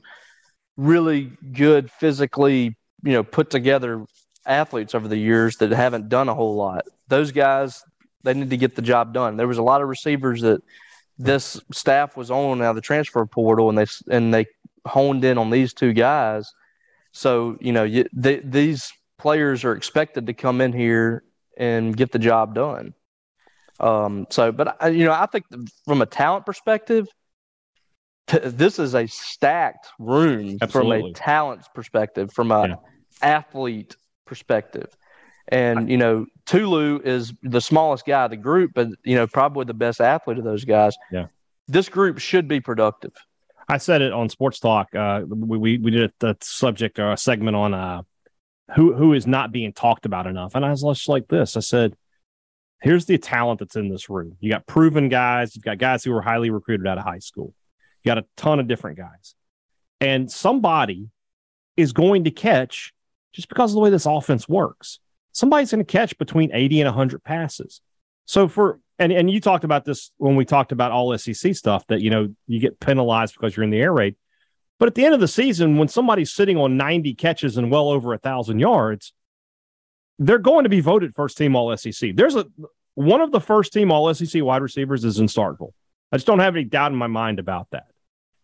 [0.76, 4.06] really good physically, you know, put together
[4.46, 6.86] athletes over the years that haven't done a whole lot.
[7.10, 7.84] Those guys
[8.24, 9.38] they need to get the job done.
[9.38, 10.64] There was a lot of receivers that
[11.20, 14.46] this staff was on now the transfer portal and they and they
[14.86, 16.52] honed in on these two guys.
[17.12, 21.24] So you know you, these players are expected to come in here
[21.58, 22.94] and get the job done.
[23.80, 25.46] Um, so, but you know, I think
[25.86, 27.08] from a talent perspective,
[28.28, 31.02] t- this is a stacked room Absolutely.
[31.02, 32.76] from a talent perspective, from a yeah.
[33.22, 34.96] athlete perspective.
[35.50, 39.66] And you know, Tulu is the smallest guy of the group, but you know, probably
[39.66, 40.96] the best athlete of those guys.
[41.12, 41.28] Yeah.
[41.68, 43.14] This group should be productive.
[43.68, 44.94] I said it on Sports Talk.
[44.96, 48.02] Uh, we, we, did a, a subject or a segment on uh,
[48.76, 51.56] who who is not being talked about enough, and I was just like this.
[51.56, 51.96] I said,
[52.82, 54.38] "Here's the talent that's in this room.
[54.40, 55.56] You got proven guys.
[55.56, 57.54] You've got guys who were highly recruited out of high school.
[58.04, 59.36] You got a ton of different guys,
[60.02, 61.10] and somebody
[61.78, 62.94] is going to catch
[63.34, 65.00] just because of the way this offense works
[65.34, 67.82] somebody's going to catch between 80 and 100 passes.
[68.26, 71.86] So for and and you talked about this when we talked about all SEC stuff
[71.88, 74.16] that you know you get penalized because you're in the air raid.
[74.80, 77.90] But at the end of the season, when somebody's sitting on 90 catches and well
[77.90, 79.14] over a thousand yards,
[80.20, 82.16] they're going to be voted first team all SEC.
[82.16, 82.46] There's a
[82.96, 85.74] one of the first team all SEC wide receivers is in Starkville.
[86.12, 87.88] I just don't have any doubt in my mind about that.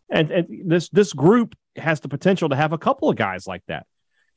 [0.09, 3.63] And, and this this group has the potential to have a couple of guys like
[3.67, 3.85] that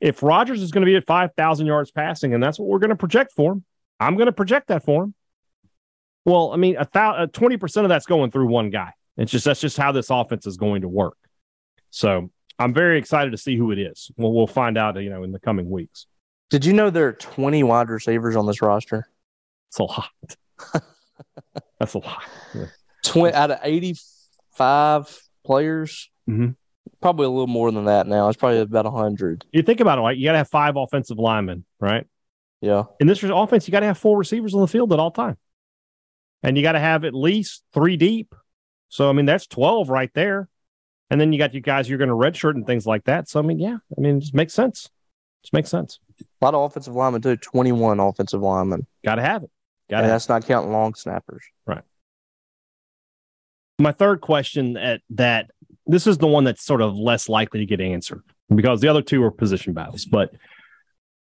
[0.03, 2.89] if Rogers is going to be at 5,000 yards passing, and that's what we're going
[2.89, 3.63] to project for him,
[4.01, 5.15] I'm going to project that for him.
[6.25, 8.91] Well, I mean, a th- 20% of that's going through one guy.
[9.17, 11.17] It's just that's just how this offense is going to work.
[11.89, 14.09] So I'm very excited to see who it is.
[14.17, 16.07] Well, we'll find out, you know, in the coming weeks.
[16.49, 19.07] Did you know there are 20 wide receivers on this roster?
[19.69, 20.09] It's a lot.
[21.79, 22.23] that's a lot.
[22.55, 22.65] Yeah.
[23.05, 26.09] 20 out of 85 players.
[26.29, 26.51] Mm-hmm
[27.03, 28.29] probably a little more than that now.
[28.29, 29.45] It's probably about hundred.
[29.51, 32.07] You think about it, like you got to have five offensive linemen, right?
[32.61, 32.83] Yeah.
[32.99, 35.37] In this offense, you got to have four receivers on the field at all time,
[36.43, 38.35] and you got to have at least three deep.
[38.89, 40.49] So I mean, that's twelve right there.
[41.09, 43.29] And then you got you guys you're going to redshirt and things like that.
[43.29, 44.89] So I mean, yeah, I mean, it just makes sense.
[45.43, 45.99] Just makes sense.
[46.21, 47.37] A lot of offensive linemen too.
[47.37, 48.85] Twenty one offensive linemen.
[49.03, 49.51] Got to have it.
[49.89, 50.07] Got to.
[50.07, 51.43] That's not counting long snappers.
[51.65, 51.83] Right.
[53.79, 55.49] My third question at that
[55.85, 59.01] this is the one that's sort of less likely to get answered because the other
[59.01, 60.05] two are position battles.
[60.05, 60.33] But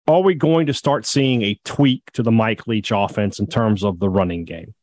[0.07, 3.85] are we going to start seeing a tweak to the Mike Leach offense in terms
[3.85, 4.75] of the running game?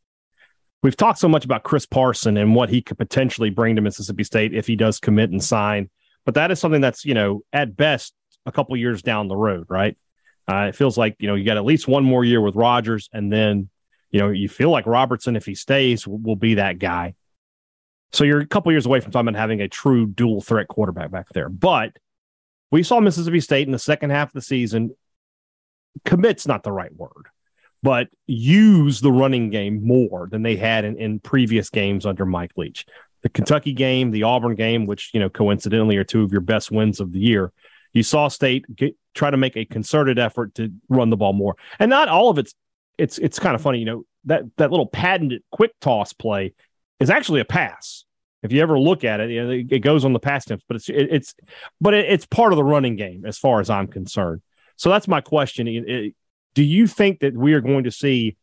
[0.83, 4.23] We've talked so much about Chris Parson and what he could potentially bring to Mississippi
[4.23, 5.89] State if he does commit and sign,
[6.25, 8.13] but that is something that's you know at best
[8.45, 9.97] a couple years down the road, right?
[10.49, 13.09] Uh, it feels like you know you got at least one more year with Rogers,
[13.11, 13.69] and then
[14.11, 17.15] you know you feel like Robertson, if he stays, will, will be that guy.
[18.13, 21.11] So you're a couple years away from talking about having a true dual threat quarterback
[21.11, 21.49] back there.
[21.49, 21.97] But
[22.71, 24.95] we saw Mississippi State in the second half of the season.
[26.05, 27.27] Commit's not the right word,
[27.83, 32.51] but use the running game more than they had in, in previous games under Mike
[32.57, 32.85] Leach.
[33.23, 36.71] The Kentucky game, the Auburn game, which you know coincidentally are two of your best
[36.71, 37.51] wins of the year.
[37.93, 41.55] You saw State get, try to make a concerted effort to run the ball more,
[41.79, 42.53] and not all of it's.
[42.97, 46.53] It's it's kind of funny, you know that that little patented quick toss play
[46.99, 48.03] is actually a pass.
[48.43, 50.75] If you ever look at it, you know, it goes on the past tense, but
[50.75, 51.33] it's it, it's
[51.81, 54.41] but it, it's part of the running game as far as I'm concerned.
[54.75, 56.13] So that's my question.
[56.57, 58.35] Do you think that we are going to see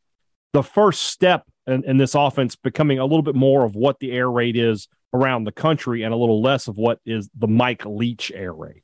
[0.52, 4.12] the first step in, in, this offense becoming a little bit more of what the
[4.12, 7.84] air raid is around the country and a little less of what is the Mike
[7.84, 8.82] Leach air raid?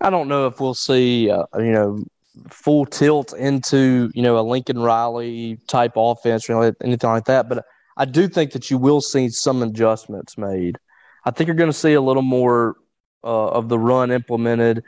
[0.00, 2.02] I don't know if we'll see, uh, you know,
[2.48, 7.50] full tilt into, you know, a Lincoln Riley type offense or anything like that.
[7.50, 7.66] But
[7.98, 10.78] I do think that you will see some adjustments made.
[11.26, 12.76] I think you're going to see a little more
[13.22, 14.84] uh, of the run implemented.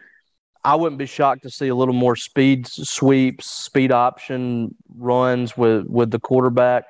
[0.64, 5.86] I wouldn't be shocked to see a little more speed sweeps, speed option runs with
[5.86, 6.84] with the quarterback.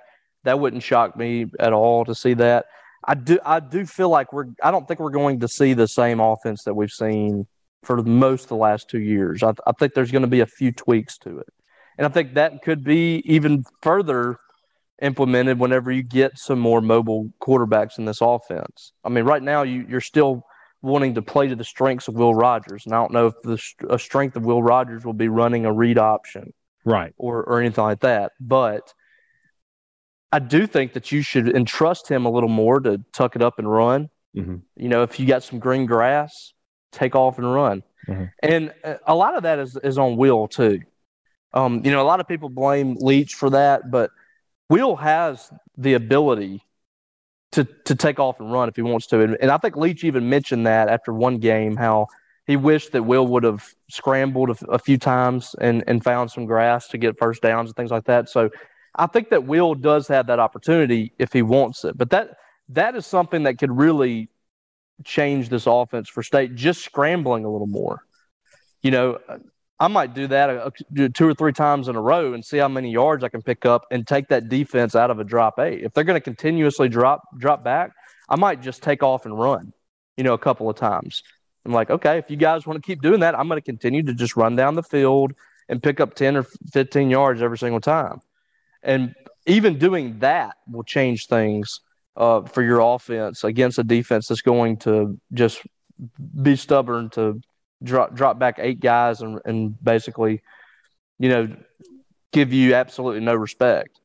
[0.45, 2.67] That wouldn't shock me at all to see that.
[3.05, 5.89] I do I do feel like we're I don't think we're going to see the
[5.89, 7.47] same offense that we've seen
[7.83, 9.43] for most of the last two years.
[9.43, 11.49] I, I think there's going to be a few tweaks to it,
[11.97, 14.39] and I think that could be even further
[15.01, 18.93] implemented whenever you get some more mobile quarterbacks in this offense.
[19.05, 20.43] I mean, right now you, you're still
[20.83, 23.61] wanting to play to the strengths of Will Rogers, and I don't know if the
[23.91, 26.53] a strength of Will Rogers will be running a read option,
[26.85, 28.33] right, or or anything like that.
[28.41, 28.93] But
[30.33, 33.59] I do think that you should entrust him a little more to tuck it up
[33.59, 34.11] and run.
[34.37, 34.57] Mm-hmm.
[34.77, 36.53] You know, if you got some green grass,
[36.93, 37.83] take off and run.
[38.07, 38.25] Mm-hmm.
[38.43, 38.75] And
[39.07, 40.81] a lot of that is is on Will too.
[41.55, 44.11] Um, you know, a lot of people blame Leach for that, but
[44.69, 46.63] Will has the ability
[47.53, 49.21] to to take off and run if he wants to.
[49.21, 52.09] And, and I think Leach even mentioned that after one game how
[52.47, 56.47] he wished that Will would have scrambled a, a, few times and and found some
[56.47, 58.29] grass to get first downs and things like that.
[58.29, 58.51] So
[58.95, 61.97] I think that Will does have that opportunity if he wants it.
[61.97, 62.37] But that
[62.71, 64.29] that is something that could really
[65.05, 68.05] change this offense for State, just scrambling a little more.
[68.83, 69.19] You know,
[69.81, 72.59] I might do that a, a, two or three times in a row and see
[72.59, 75.61] how many yards I can pick up and take that defense out of a drop
[75.61, 75.85] eight.
[75.85, 77.93] If they're going to continuously drop drop back,
[78.29, 79.73] I might just take off and run,
[80.17, 81.23] you know, a couple of times.
[81.65, 84.03] I'm like, okay, if you guys want to keep doing that, I'm going to continue
[84.05, 85.33] to just run down the field
[85.69, 88.21] and pick up 10 or 15 yards every single time.
[88.83, 89.15] And
[89.47, 91.81] even doing that will change things
[92.17, 95.63] uh, for your offense against a defense that's going to just
[96.43, 97.41] be stubborn to
[97.83, 100.43] drop drop back eight guys and and basically,
[101.19, 101.57] you know,
[102.33, 104.01] give you absolutely no respect.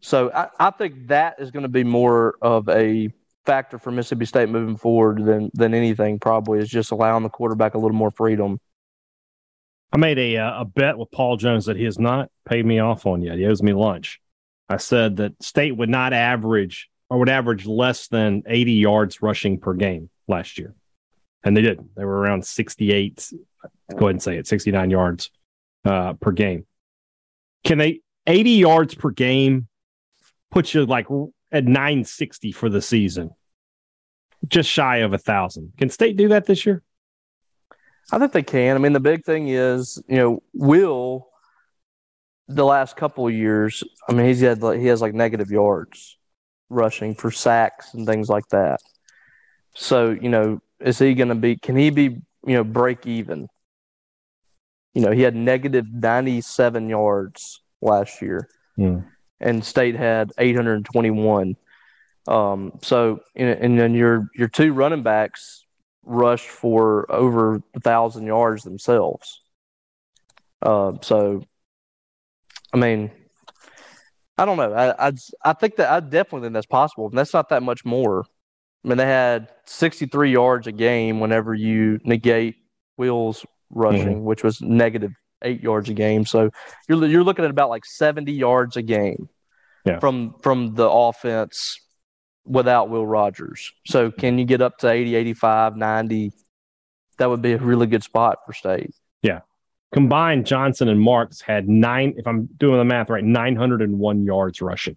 [0.00, 3.12] So I, I think that is going to be more of a
[3.46, 6.18] factor for Mississippi State moving forward than than anything.
[6.18, 8.58] Probably is just allowing the quarterback a little more freedom.
[9.92, 12.78] I made a uh, a bet with Paul Jones that he has not paid me
[12.78, 13.38] off on yet.
[13.38, 14.20] He owes me lunch.
[14.68, 19.58] I said that State would not average or would average less than 80 yards rushing
[19.58, 20.74] per game last year
[21.44, 21.80] and they did.
[21.96, 23.32] They were around 68.
[23.90, 25.30] Go ahead and say it, 69 yards
[25.84, 26.66] uh, per game.
[27.64, 29.68] Can they 80 yards per game
[30.50, 31.06] put you like
[31.50, 33.30] at 960 for the season?
[34.48, 35.72] Just shy of a thousand.
[35.78, 36.82] Can State do that this year?
[38.10, 38.74] I think they can.
[38.74, 41.28] I mean, the big thing is, you know, Will
[42.48, 43.84] the last couple years.
[44.08, 46.18] I mean, he's had he has like negative yards
[46.68, 48.80] rushing for sacks and things like that.
[49.74, 51.56] So you know, is he going to be?
[51.56, 52.02] Can he be?
[52.44, 53.48] You know, break even.
[54.94, 59.04] You know, he had negative ninety-seven yards last year, mm.
[59.40, 61.56] and State had eight hundred twenty-one.
[62.28, 65.64] Um, so, and then your your two running backs
[66.04, 69.40] rushed for over a thousand yards themselves.
[70.60, 71.44] Uh, so,
[72.72, 73.10] I mean,
[74.36, 74.72] I don't know.
[74.72, 75.12] I, I
[75.44, 77.06] I think that I definitely think that's possible.
[77.06, 78.24] And that's not that much more.
[78.84, 82.56] I mean, they had 63 yards a game whenever you negate
[82.96, 84.24] Will's rushing, mm-hmm.
[84.24, 86.24] which was negative eight yards a game.
[86.24, 86.50] So
[86.88, 89.28] you're you're looking at about like 70 yards a game
[89.84, 89.98] yeah.
[89.98, 91.80] from from the offense
[92.44, 93.72] without Will Rogers.
[93.86, 96.32] So can you get up to 80, 85, 90?
[97.18, 98.94] That would be a really good spot for State.
[99.22, 99.40] Yeah.
[99.92, 104.96] Combined, Johnson and Marks had nine, if I'm doing the math right, 901 yards rushing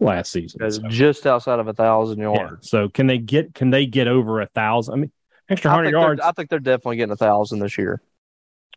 [0.00, 0.70] last season.
[0.70, 0.82] So.
[0.88, 2.40] Just outside of a thousand yards.
[2.40, 2.68] Yeah.
[2.68, 4.94] So can they get can they get over a thousand?
[4.94, 5.12] I mean,
[5.48, 6.20] extra hundred yards.
[6.20, 8.00] I think they're definitely getting a thousand this year.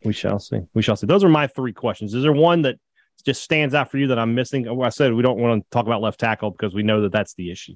[0.03, 0.61] We shall see.
[0.73, 1.07] We shall see.
[1.07, 2.13] Those are my three questions.
[2.13, 2.77] Is there one that
[3.25, 4.67] just stands out for you that I'm missing?
[4.67, 7.11] Oh, I said we don't want to talk about left tackle because we know that
[7.11, 7.73] that's the issue.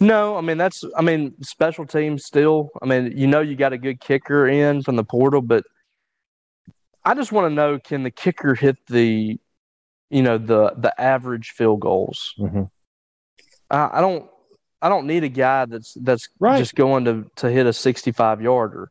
[0.00, 2.70] No, I mean that's I mean special teams still.
[2.82, 5.64] I mean you know you got a good kicker in from the portal, but
[7.04, 9.38] I just want to know can the kicker hit the
[10.10, 12.34] you know the the average field goals.
[12.38, 12.64] Mm-hmm.
[13.70, 14.28] I, I, don't
[14.82, 16.58] I don't need a guy that's that's right.
[16.58, 18.90] just going to to hit a 65 yarder.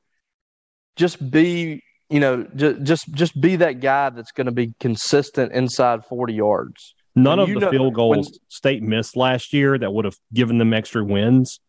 [0.95, 5.51] Just be you know just just just be that guy that's going to be consistent
[5.51, 6.95] inside 40 yards.
[7.15, 10.57] None of the know, field goals when, state missed last year that would have given
[10.57, 11.59] them extra wins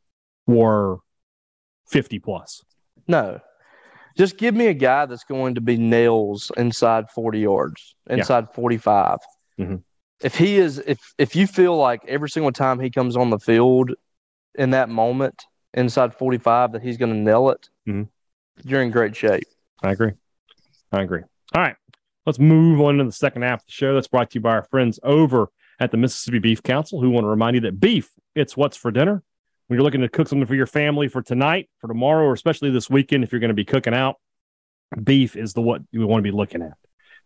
[0.46, 0.98] were
[1.88, 2.62] 50 plus.
[3.08, 3.40] No.
[4.16, 8.54] Just give me a guy that's going to be nails inside 40 yards, inside yeah.
[8.54, 9.18] 45.
[9.60, 9.76] Mm-hmm.
[10.22, 13.38] If he is, if if you feel like every single time he comes on the
[13.38, 13.92] field
[14.54, 15.42] in that moment
[15.72, 18.02] inside 45 that he's going to nail it, mm-hmm.
[18.68, 19.44] you're in great shape.
[19.82, 20.12] I agree.
[20.92, 21.22] I agree.
[21.54, 21.76] All right.
[22.26, 23.94] Let's move on to the second half of the show.
[23.94, 27.24] That's brought to you by our friends over at the Mississippi Beef Council, who want
[27.24, 29.22] to remind you that beef, it's what's for dinner.
[29.66, 32.70] When you're looking to cook something for your family for tonight, for tomorrow, or especially
[32.70, 34.16] this weekend, if you're going to be cooking out,
[35.02, 36.76] beef is the what you want to be looking at.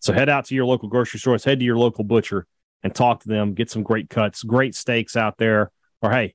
[0.04, 2.46] So head out to your local grocery stores, head to your local butcher
[2.82, 5.70] and talk to them, get some great cuts, great steaks out there.
[6.02, 6.34] Or hey,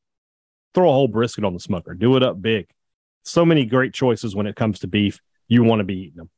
[0.74, 2.68] throw a whole brisket on the smoker, do it up big.
[3.24, 5.22] So many great choices when it comes to beef.
[5.48, 6.32] You want to be eating them.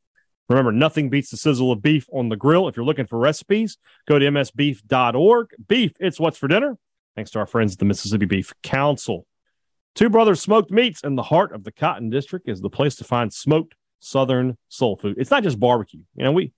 [0.50, 2.68] Remember, nothing beats the sizzle of beef on the grill.
[2.68, 5.54] If you're looking for recipes, go to msbeef.org.
[5.66, 6.76] Beef, it's what's for dinner.
[7.16, 9.26] Thanks to our friends at the Mississippi Beef Council.
[9.94, 13.04] Two Brothers Smoked Meats in the heart of the Cotton District is the place to
[13.04, 15.16] find smoked Southern soul food.
[15.16, 16.00] It's not just barbecue.
[16.14, 16.52] You know, we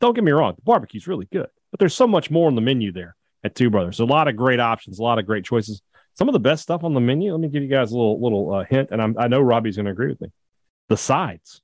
[0.00, 2.60] don't get me wrong, the barbecue's really good, but there's so much more on the
[2.60, 4.00] menu there at Two Brothers.
[4.00, 5.82] A lot of great options, a lot of great choices.
[6.14, 7.32] Some of the best stuff on the menu.
[7.32, 9.76] Let me give you guys a little little uh, hint, and I'm, I know Robbie's
[9.76, 10.32] going to agree with me.
[10.88, 11.60] The sides,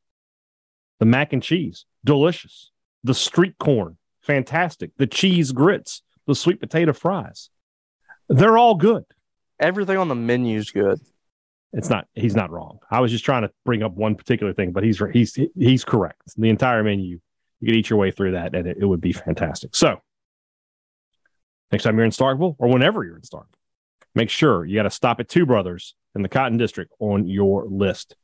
[1.01, 2.71] the mac and cheese, delicious.
[3.05, 4.93] The street corn, fantastic.
[4.97, 7.51] The cheese grits, the sweet potato fries,
[8.29, 9.05] they're all good.
[9.59, 11.01] Everything on the menu is good.
[11.73, 12.07] It's not.
[12.15, 12.79] He's not wrong.
[12.91, 16.23] I was just trying to bring up one particular thing, but he's he's he's correct.
[16.37, 17.21] The entire menu,
[17.63, 19.77] you could eat your way through that, and it, it would be fantastic.
[19.77, 20.01] So,
[21.71, 23.47] next time you're in Starkville, or whenever you're in Starkville,
[24.17, 27.65] make sure you got to stop at Two Brothers in the Cotton District on your
[27.67, 28.17] list.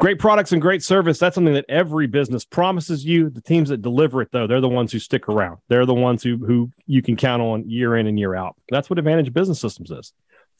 [0.00, 1.18] Great products and great service.
[1.18, 3.30] That's something that every business promises you.
[3.30, 5.58] The teams that deliver it, though, they're the ones who stick around.
[5.68, 8.56] They're the ones who who you can count on year in and year out.
[8.70, 10.12] That's what Advantage Business Systems is.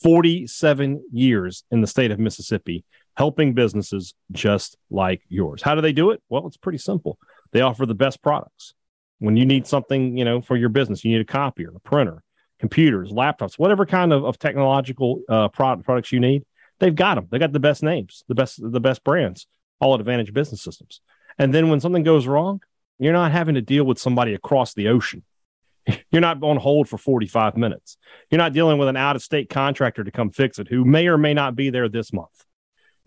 [0.02, 2.84] 47 years in the state of Mississippi,
[3.16, 5.62] helping businesses just like yours.
[5.62, 6.22] How do they do it?
[6.28, 7.18] Well, it's pretty simple.
[7.52, 8.74] They offer the best products.
[9.18, 12.22] When you need something, you know, for your business, you need a copier, a printer,
[12.60, 16.44] computers, laptops, whatever kind of, of technological uh, product, products you need
[16.78, 17.26] They've got them.
[17.30, 19.46] They got the best names, the best the best brands,
[19.80, 21.00] all at Advantage Business Systems.
[21.38, 22.60] And then when something goes wrong,
[22.98, 25.22] you're not having to deal with somebody across the ocean.
[26.10, 27.96] You're not on hold for 45 minutes.
[28.28, 31.06] You're not dealing with an out of state contractor to come fix it who may
[31.06, 32.44] or may not be there this month.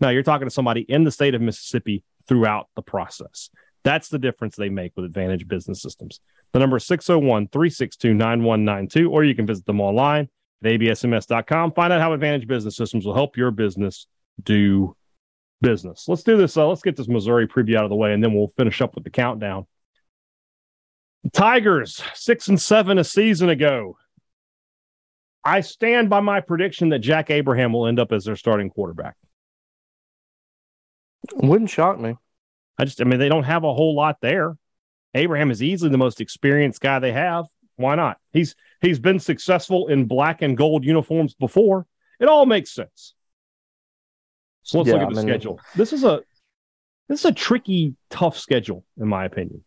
[0.00, 3.50] Now you're talking to somebody in the state of Mississippi throughout the process.
[3.84, 6.20] That's the difference they make with Advantage Business Systems.
[6.52, 10.28] The number is 601 362 9192, or you can visit them online
[10.64, 11.72] at absms.com.
[11.72, 14.06] Find out how Advantage Business Systems will help your business
[14.42, 14.96] do
[15.60, 16.06] business.
[16.08, 16.56] Let's do this.
[16.56, 18.94] Uh, let's get this Missouri preview out of the way, and then we'll finish up
[18.94, 19.66] with the countdown.
[21.32, 23.96] Tigers, six and seven a season ago.
[25.44, 29.16] I stand by my prediction that Jack Abraham will end up as their starting quarterback.
[31.34, 32.16] Wouldn't shock me.
[32.78, 34.56] I just, I mean, they don't have a whole lot there.
[35.14, 37.46] Abraham is easily the most experienced guy they have.
[37.76, 38.18] Why not?
[38.32, 41.86] He's he's been successful in black and gold uniforms before.
[42.20, 43.14] It all makes sense.
[44.62, 45.60] So let's yeah, look at the I mean, schedule.
[45.74, 46.20] This is a
[47.08, 49.64] this is a tricky, tough schedule, in my opinion.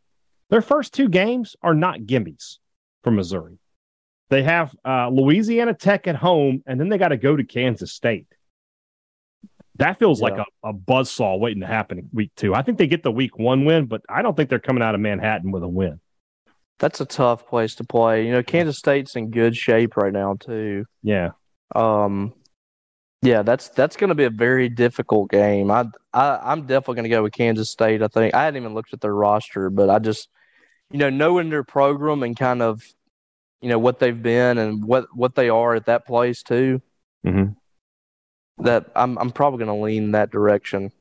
[0.49, 2.57] Their first two games are not gimmies
[3.03, 3.59] for Missouri.
[4.29, 7.91] They have uh, Louisiana Tech at home, and then they got to go to Kansas
[7.91, 8.27] State.
[9.77, 10.29] That feels yeah.
[10.29, 12.55] like a, a buzzsaw waiting to happen in week two.
[12.55, 14.95] I think they get the week one win, but I don't think they're coming out
[14.95, 15.99] of Manhattan with a win
[16.79, 18.25] that's a tough place to play.
[18.25, 20.85] You know, Kansas State's in good shape right now too.
[21.03, 21.31] Yeah.
[21.75, 22.33] Um
[23.21, 25.71] yeah, that's that's going to be a very difficult game.
[25.71, 28.03] I, I I'm definitely going to go with Kansas State.
[28.03, 30.29] I think I hadn't even looked at their roster, but I just
[30.91, 32.83] you know knowing their program and kind of
[33.61, 36.83] you know what they've been and what what they are at that place too.
[37.25, 37.53] Mm-hmm.
[38.59, 40.91] That I'm I'm probably going to lean that direction.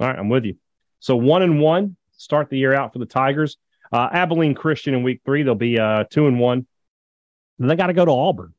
[0.00, 0.56] All right, I'm with you.
[1.00, 3.56] So one and one start the year out for the Tigers.
[3.92, 6.66] Uh, Abilene Christian in week three, they'll be uh, two and one.
[7.58, 8.54] Then they got to go to Auburn.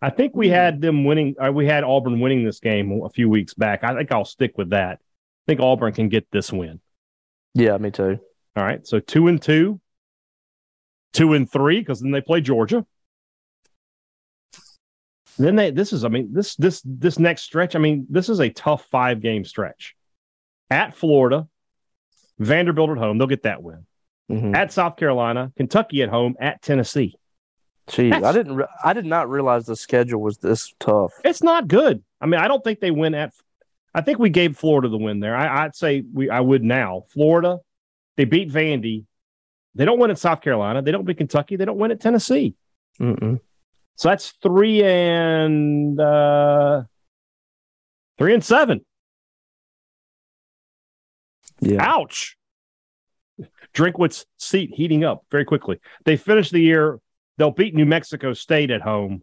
[0.00, 1.34] I think we had them winning.
[1.38, 3.82] Uh, we had Auburn winning this game a few weeks back.
[3.82, 4.98] I think I'll stick with that.
[5.00, 6.80] I think Auburn can get this win.
[7.54, 8.20] Yeah, me too.
[8.56, 9.80] All right, so two and two,
[11.12, 12.84] two and three, because then they play Georgia.
[15.38, 15.70] Then they.
[15.70, 16.04] This is.
[16.04, 17.76] I mean, this this this next stretch.
[17.76, 19.94] I mean, this is a tough five game stretch.
[20.70, 21.48] At Florida,
[22.38, 23.86] Vanderbilt at home, they'll get that win
[24.30, 24.54] mm-hmm.
[24.54, 27.16] at South Carolina, Kentucky at home, at Tennessee.
[27.88, 28.56] Gee, I didn't.
[28.56, 31.12] Re- I did not realize the schedule was this tough.
[31.24, 32.02] It's not good.
[32.20, 33.32] I mean, I don't think they win at.
[33.94, 35.34] I think we gave Florida the win there.
[35.34, 36.28] I, would say we.
[36.28, 37.04] I would now.
[37.08, 37.60] Florida,
[38.16, 39.06] they beat Vandy.
[39.74, 40.82] They don't win at South Carolina.
[40.82, 41.56] They don't beat Kentucky.
[41.56, 42.54] They don't win at Tennessee.
[43.00, 43.40] Mm-mm.
[43.98, 46.84] So that's three and uh,
[48.16, 48.84] three and seven.
[51.60, 51.78] Yeah.
[51.80, 52.36] Ouch.
[53.74, 55.80] Drinkwitz seat heating up very quickly.
[56.04, 57.00] They finish the year,
[57.38, 59.22] they'll beat New Mexico State at home.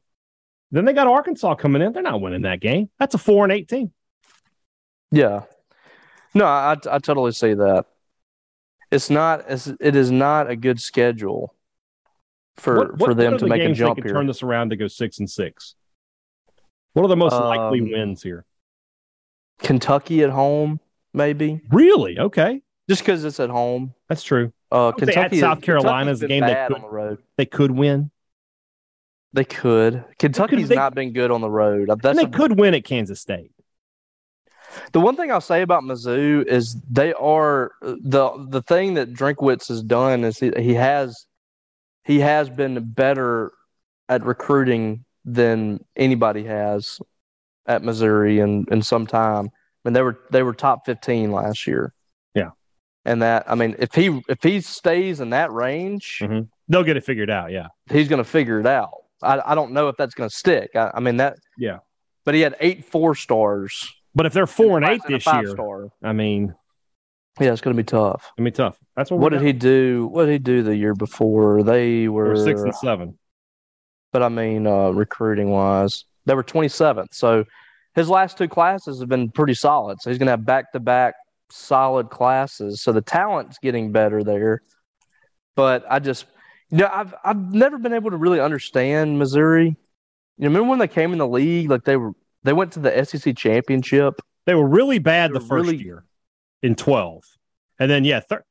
[0.71, 1.93] Then they got Arkansas coming in.
[1.93, 2.89] They're not winning that game.
[2.99, 3.93] That's a four and eight team.
[5.09, 5.43] Yeah.
[6.33, 7.85] No, I, I totally see that.
[8.91, 11.54] It's not it is not a good schedule
[12.57, 14.13] for what, what, for them to the make a jump here.
[14.13, 15.75] Turn this around to go six and six.
[16.93, 18.45] What are the most um, likely wins here?
[19.59, 20.79] Kentucky at home,
[21.13, 21.61] maybe.
[21.69, 22.19] Really?
[22.19, 23.93] Okay just because it's at home.
[24.09, 24.51] That's true.
[24.71, 27.17] Uh, Kentucky, South Carolina is a game they could, on the road.
[27.37, 28.11] they could win.
[29.33, 30.05] They could.
[30.17, 31.89] Kentucky's they, not been good on the road.
[31.89, 33.51] That's and they a, could win at Kansas State.
[34.91, 39.69] The one thing I'll say about Mizzou is they are the the thing that Drinkwitz
[39.69, 41.25] has done is he, he has
[42.05, 43.51] he has been better
[44.07, 46.99] at recruiting than anybody has
[47.65, 49.47] at Missouri in, in some time.
[49.47, 51.93] I mean, they were they were top fifteen last year.
[52.33, 52.51] Yeah,
[53.03, 56.41] and that I mean, if he if he stays in that range, mm-hmm.
[56.69, 57.51] they'll get it figured out.
[57.51, 58.93] Yeah, he's going to figure it out.
[59.21, 60.71] I, I don't know if that's going to stick.
[60.75, 61.37] I, I, mean that.
[61.57, 61.79] Yeah,
[62.23, 63.91] but he had eight four stars.
[64.15, 65.89] But if they're four and eight this year, star.
[66.01, 66.55] I mean,
[67.39, 68.23] yeah, it's going to be tough.
[68.23, 68.77] It's going to be tough.
[68.95, 69.19] That's what.
[69.19, 70.07] What did he do?
[70.11, 71.63] What did he do the year before?
[71.63, 73.17] They were six and seven
[74.15, 77.07] but I mean, uh, recruiting wise, they were 27th.
[77.11, 77.43] So
[77.95, 79.99] his last two classes have been pretty solid.
[79.99, 81.15] So he's going to have back to back
[81.49, 82.81] solid classes.
[82.81, 84.61] So the talent's getting better there.
[85.53, 86.27] But I just,
[86.69, 89.65] you know, I've I've never been able to really understand Missouri.
[89.65, 89.75] You
[90.37, 91.69] know, remember when they came in the league?
[91.69, 92.13] Like they were,
[92.43, 94.21] they went to the SEC championship.
[94.45, 95.83] They were really bad the first really...
[95.83, 96.05] year
[96.61, 97.23] in 12,
[97.79, 98.45] and then yeah, thir-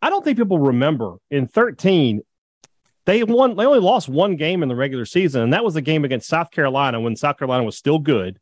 [0.00, 2.22] I don't think people remember in 13
[3.04, 3.56] they won.
[3.56, 6.28] They only lost one game in the regular season, and that was a game against
[6.28, 8.38] South Carolina when South Carolina was still good.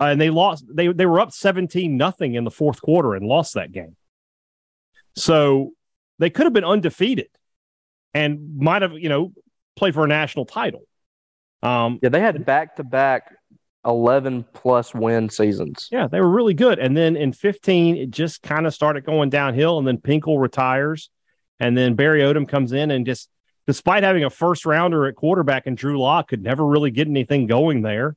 [0.00, 0.64] Uh, and they lost.
[0.68, 3.96] They they were up seventeen nothing in the fourth quarter and lost that game.
[5.14, 5.72] So
[6.18, 7.28] they could have been undefeated,
[8.12, 9.32] and might have you know
[9.76, 10.82] played for a national title.
[11.62, 13.36] Um, yeah, they had back to back
[13.84, 15.88] 11 plus win seasons.
[15.90, 16.78] Yeah, they were really good.
[16.78, 19.78] And then in 15, it just kind of started going downhill.
[19.78, 21.10] And then Pinkel retires.
[21.58, 23.28] And then Barry Odom comes in and just
[23.66, 27.46] despite having a first rounder at quarterback and Drew Lock could never really get anything
[27.46, 28.16] going there.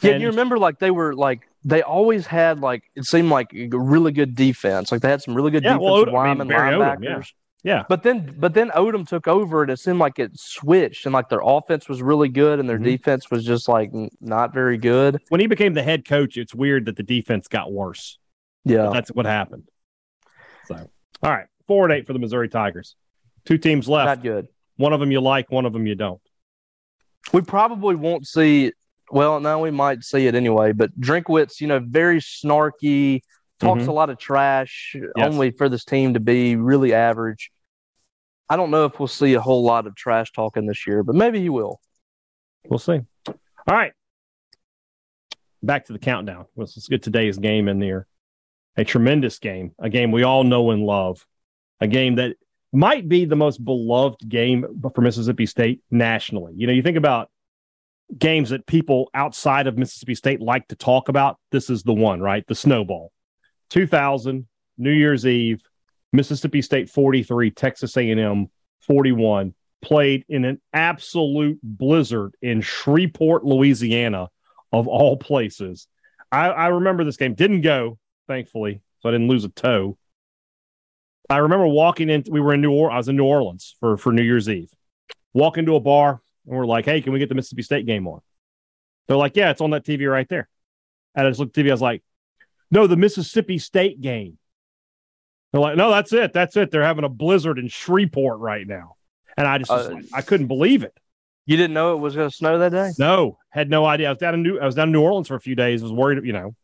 [0.00, 3.52] Yeah, and, you remember like they were like they always had like it seemed like
[3.54, 4.92] a really good defense.
[4.92, 6.98] Like they had some really good yeah, defensive well, linemen, I mean, linebackers.
[6.98, 7.22] Odom, yeah.
[7.64, 7.84] Yeah.
[7.88, 11.28] But then but then Odom took over and it seemed like it switched and like
[11.28, 12.84] their offense was really good and their mm-hmm.
[12.84, 13.90] defense was just like
[14.20, 15.20] not very good.
[15.28, 18.18] When he became the head coach, it's weird that the defense got worse.
[18.64, 18.86] Yeah.
[18.86, 19.64] But that's what happened.
[20.66, 20.88] So
[21.22, 21.46] all right.
[21.66, 22.94] Four and eight for the Missouri Tigers.
[23.44, 24.06] Two teams left.
[24.06, 24.48] Not good.
[24.76, 26.20] One of them you like, one of them you don't.
[27.32, 28.72] We probably won't see.
[29.10, 30.72] Well, now we might see it anyway.
[30.72, 33.22] But Drinkwitz, you know, very snarky,
[33.58, 33.90] talks mm-hmm.
[33.90, 35.10] a lot of trash, yes.
[35.16, 37.50] only for this team to be really average.
[38.48, 41.14] I don't know if we'll see a whole lot of trash talking this year, but
[41.14, 41.80] maybe he will.
[42.68, 43.00] We'll see.
[43.26, 43.34] All
[43.68, 43.92] right.
[45.62, 46.46] Back to the countdown.
[46.56, 48.06] Let's get today's game in there.
[48.76, 51.26] A tremendous game, a game we all know and love,
[51.80, 52.36] a game that
[52.72, 56.52] might be the most beloved game for Mississippi State nationally.
[56.56, 57.28] You know, you think about
[58.16, 61.38] games that people outside of Mississippi State like to talk about.
[61.50, 62.46] This is the one, right?
[62.46, 63.12] The Snow Bowl.
[63.70, 64.46] 2000,
[64.78, 65.62] New Year's Eve,
[66.12, 68.48] Mississippi State 43, Texas A&M
[68.80, 74.28] 41, played in an absolute blizzard in Shreveport, Louisiana,
[74.72, 75.86] of all places.
[76.30, 77.34] I, I remember this game.
[77.34, 79.98] Didn't go, thankfully, so I didn't lose a toe.
[81.30, 82.24] I remember walking in.
[82.30, 82.94] We were in New Orleans.
[82.94, 84.70] I was in New Orleans for for New Year's Eve.
[85.34, 88.06] Walk into a bar and we're like, "Hey, can we get the Mississippi State game
[88.06, 88.20] on?"
[89.06, 90.48] They're like, "Yeah, it's on that TV right there."
[91.14, 91.68] And I just looked at TV.
[91.68, 92.02] I was like,
[92.70, 94.38] "No, the Mississippi State game."
[95.52, 96.32] They're like, "No, that's it.
[96.32, 96.70] That's it.
[96.70, 98.96] They're having a blizzard in Shreveport right now."
[99.36, 100.96] And I just uh, like, I couldn't believe it.
[101.46, 102.90] You didn't know it was going to snow that day?
[102.98, 104.08] No, had no idea.
[104.08, 105.80] I was down in New I was down in New Orleans for a few days.
[105.80, 106.54] I was worried, you know,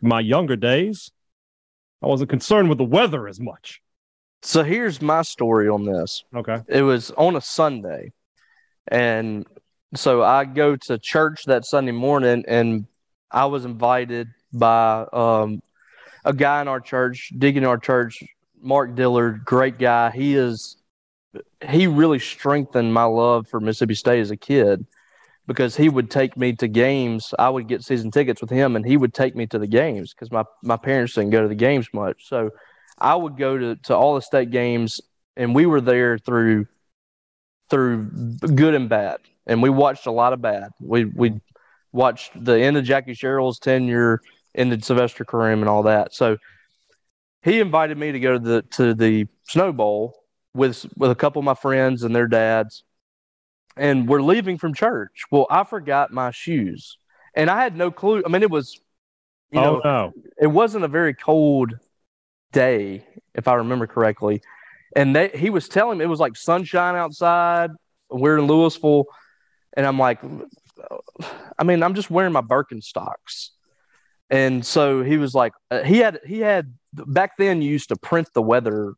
[0.00, 1.10] my younger days.
[2.02, 3.80] I wasn't concerned with the weather as much.
[4.42, 6.24] So here's my story on this.
[6.34, 6.58] Okay.
[6.68, 8.12] It was on a Sunday.
[8.88, 9.46] And
[9.94, 12.86] so I go to church that Sunday morning and
[13.30, 15.62] I was invited by um,
[16.24, 18.22] a guy in our church, digging our church,
[18.60, 20.10] Mark Dillard, great guy.
[20.10, 20.76] He is
[21.68, 24.84] he really strengthened my love for Mississippi State as a kid
[25.46, 27.32] because he would take me to games.
[27.38, 30.12] I would get season tickets with him and he would take me to the games
[30.12, 32.28] because my, my parents didn't go to the games much.
[32.28, 32.50] So
[33.00, 35.00] I would go to, to all the state games,
[35.36, 36.66] and we were there through
[37.70, 40.70] through good and bad, and we watched a lot of bad.
[40.80, 41.40] We we
[41.92, 44.20] watched the end of Jackie Sherrill's tenure,
[44.54, 46.14] ended Sylvester Croom, and all that.
[46.14, 46.38] So
[47.42, 50.14] he invited me to go to the to the Snow Bowl
[50.54, 52.84] with with a couple of my friends and their dads,
[53.76, 55.24] and we're leaving from church.
[55.30, 56.98] Well, I forgot my shoes,
[57.34, 58.22] and I had no clue.
[58.24, 58.80] I mean, it was
[59.50, 60.12] you oh, know, no.
[60.40, 61.74] it wasn't a very cold
[62.52, 64.42] day, if I remember correctly.
[64.94, 67.70] And they, he was telling me it was like sunshine outside.
[68.08, 69.06] We're in Louisville.
[69.76, 70.20] And I'm like,
[71.58, 73.50] I mean, I'm just wearing my Birkenstocks.
[74.30, 77.96] And so he was like, uh, he had, he had, back then you used to
[77.96, 78.94] print the weather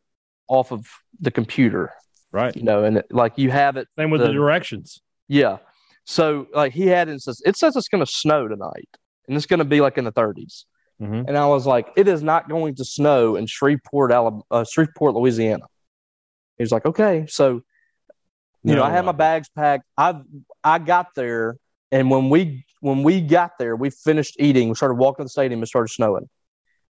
[0.49, 0.87] off of
[1.21, 1.93] the computer.
[2.31, 2.55] Right.
[2.55, 3.89] You know, and it, like you have it.
[3.99, 5.01] Same with the, the directions.
[5.29, 5.59] Yeah.
[6.05, 8.89] So like he had it says, it says it's going to snow tonight
[9.27, 10.65] and it's going to be like in the 30s.
[11.01, 11.23] mm-hmm.
[11.27, 15.15] and I was like, "It is not going to snow in Shreveport, Alabama, uh, Shreveport,
[15.15, 15.65] Louisiana."
[16.59, 17.63] He was like, "Okay." So,
[18.63, 19.85] you no, know, I had my bags packed.
[19.97, 20.21] I
[20.63, 21.57] I got there,
[21.93, 24.71] and when we when we got there, we finished eating.
[24.71, 25.63] We started walking to the stadium.
[25.63, 26.29] It started snowing,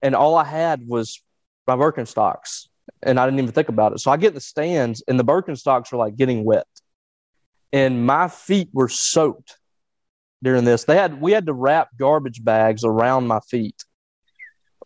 [0.02, 1.22] and all I had was
[1.68, 2.68] my Birkenstocks,
[3.04, 4.00] and I didn't even think about it.
[4.00, 6.66] So I get in the stands, and the Birkenstocks are like getting wet,
[7.74, 9.58] and my feet were soaked
[10.42, 10.86] during this.
[10.86, 13.84] They had we had to wrap garbage bags around my feet,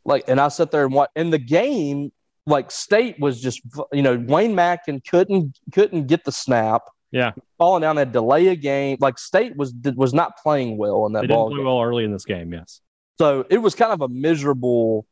[0.06, 2.12] like, and I sat there and what in the game,
[2.48, 3.62] like State was just
[3.94, 6.82] you know Wayne Madkin couldn't couldn't get the snap.
[7.12, 8.98] Yeah, falling down that delay a game.
[9.00, 11.22] Like State was was not playing well in that.
[11.22, 12.54] They didn't play well early in this game.
[12.54, 12.82] Yes.
[13.18, 15.06] So it was kind of a miserable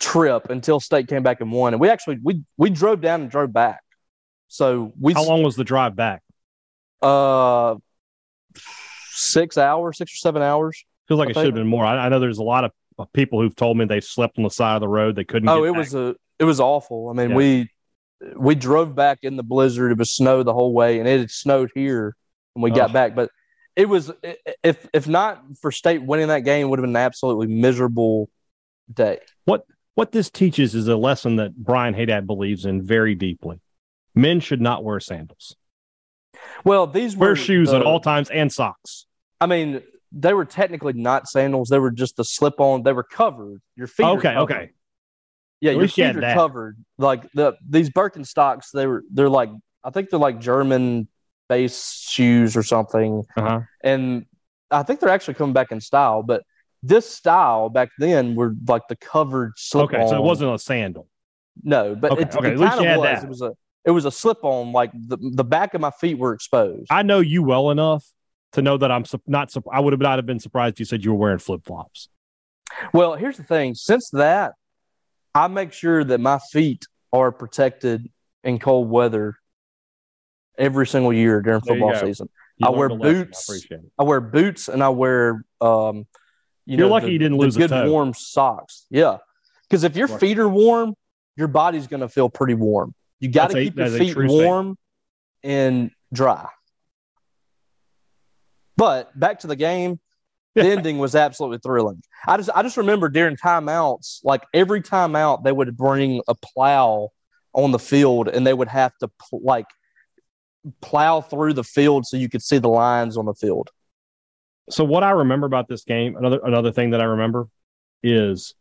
[0.00, 1.74] trip until State came back and won.
[1.74, 3.80] And we actually we we drove down and drove back.
[4.48, 6.22] So we how long was the drive back?
[7.02, 7.76] Uh,
[9.10, 10.84] six hours, six or seven hours.
[11.08, 11.84] Feels like I it should have been more.
[11.84, 12.72] I, I, know there's a lot of
[13.12, 15.14] people who've told me they slept on the side of the road.
[15.16, 15.48] They couldn't.
[15.48, 15.78] Oh, it back.
[15.78, 17.08] was a it was awful.
[17.08, 17.36] I mean, yeah.
[17.36, 17.70] we
[18.36, 19.92] we drove back in the blizzard.
[19.92, 22.16] It was snow the whole way, and it had snowed here
[22.54, 22.74] when we oh.
[22.74, 23.14] got back.
[23.14, 23.30] But
[23.74, 24.10] it was
[24.62, 28.30] if if not for state winning that game, would have been an absolutely miserable
[28.92, 29.18] day.
[29.44, 33.60] What what this teaches is a lesson that Brian Hadad believes in very deeply.
[34.14, 35.56] Men should not wear sandals.
[36.64, 39.06] Well, these wear shoes the, at all times and socks.
[39.40, 42.82] I mean, they were technically not sandals; they were just the slip-on.
[42.82, 43.60] They were covered.
[43.76, 44.06] Your feet.
[44.06, 44.70] Okay, okay.
[45.60, 46.76] Yeah, at your feet you are covered.
[46.98, 49.50] Like the these Birkenstocks, they were they're like
[49.82, 51.08] I think they're like German
[51.48, 53.60] base shoes or something, uh-huh.
[53.82, 54.26] and
[54.70, 56.42] I think they're actually coming back in style, but
[56.82, 61.08] this style back then were like the covered slip Okay, so it wasn't a sandal.
[61.62, 62.52] No, but okay, it, okay.
[62.52, 63.02] it kind of was.
[63.02, 63.24] That.
[63.24, 63.52] It was a
[63.84, 64.72] it was a slip on.
[64.72, 66.86] Like the the back of my feet were exposed.
[66.90, 68.04] I know you well enough
[68.52, 69.50] to know that I'm su- not.
[69.50, 70.78] Su- I would have not have been surprised.
[70.78, 72.08] You said you were wearing flip flops.
[72.92, 73.74] Well, here's the thing.
[73.74, 74.52] Since that,
[75.36, 78.10] I make sure that my feet are protected
[78.42, 79.36] in cold weather
[80.56, 82.30] every single year during football season.
[82.56, 83.50] You I wear boots.
[83.70, 86.06] I, I, wear boots and I wear um,
[86.64, 88.86] you are lucky the, you didn't lose good warm socks.
[88.88, 89.18] Yeah,
[89.68, 90.20] because if your right.
[90.20, 90.94] feet are warm,
[91.36, 92.94] your body's going to feel pretty warm.
[93.20, 94.78] You got to keep your feet warm
[95.42, 96.48] and dry.
[98.78, 100.00] But back to the game,
[100.56, 102.02] the ending was absolutely thrilling.
[102.26, 107.10] I just I just remember during timeouts, like every timeout, they would bring a plow
[107.52, 109.66] on the field, and they would have to pl- like
[110.80, 113.70] plow through the field so you could see the lines on the field.
[114.68, 117.48] So what I remember about this game, another another thing that I remember
[118.02, 118.54] is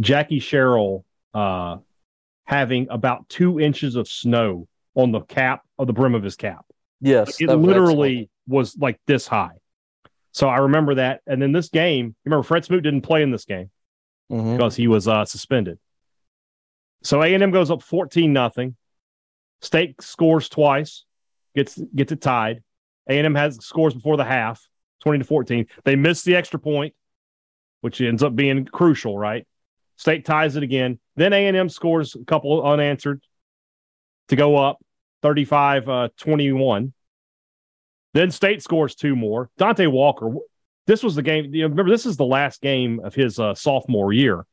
[0.00, 1.78] Jackie Sherrill uh,
[2.44, 6.66] having about two inches of snow on the cap of the brim of his cap.
[7.00, 9.56] Yes, it literally was like this high.
[10.36, 11.22] So I remember that.
[11.26, 13.70] And then this game, remember Fred Smoot didn't play in this game
[14.30, 14.52] mm-hmm.
[14.52, 15.78] because he was uh, suspended.
[17.02, 18.76] So A and M goes up fourteen nothing.
[19.62, 21.04] State scores twice,
[21.54, 22.62] gets gets it tied.
[23.08, 24.62] A and M has scores before the half.
[25.00, 25.66] 20 to 14.
[25.84, 26.92] They missed the extra point,
[27.80, 29.46] which ends up being crucial, right?
[29.96, 30.98] State ties it again.
[31.14, 33.22] Then A&M scores a couple unanswered
[34.28, 34.78] to go up
[35.22, 36.92] 35 uh, 21.
[38.16, 39.50] Then State scores two more.
[39.58, 40.32] Dontae Walker,
[40.86, 41.52] this was the game.
[41.52, 44.46] You know, remember, this is the last game of his uh, sophomore year.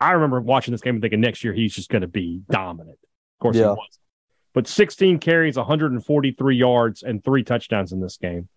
[0.00, 2.98] I remember watching this game and thinking next year he's just going to be dominant.
[3.00, 3.62] Of course, yeah.
[3.62, 3.98] he was.
[4.54, 8.48] But 16 carries, 143 yards, and three touchdowns in this game.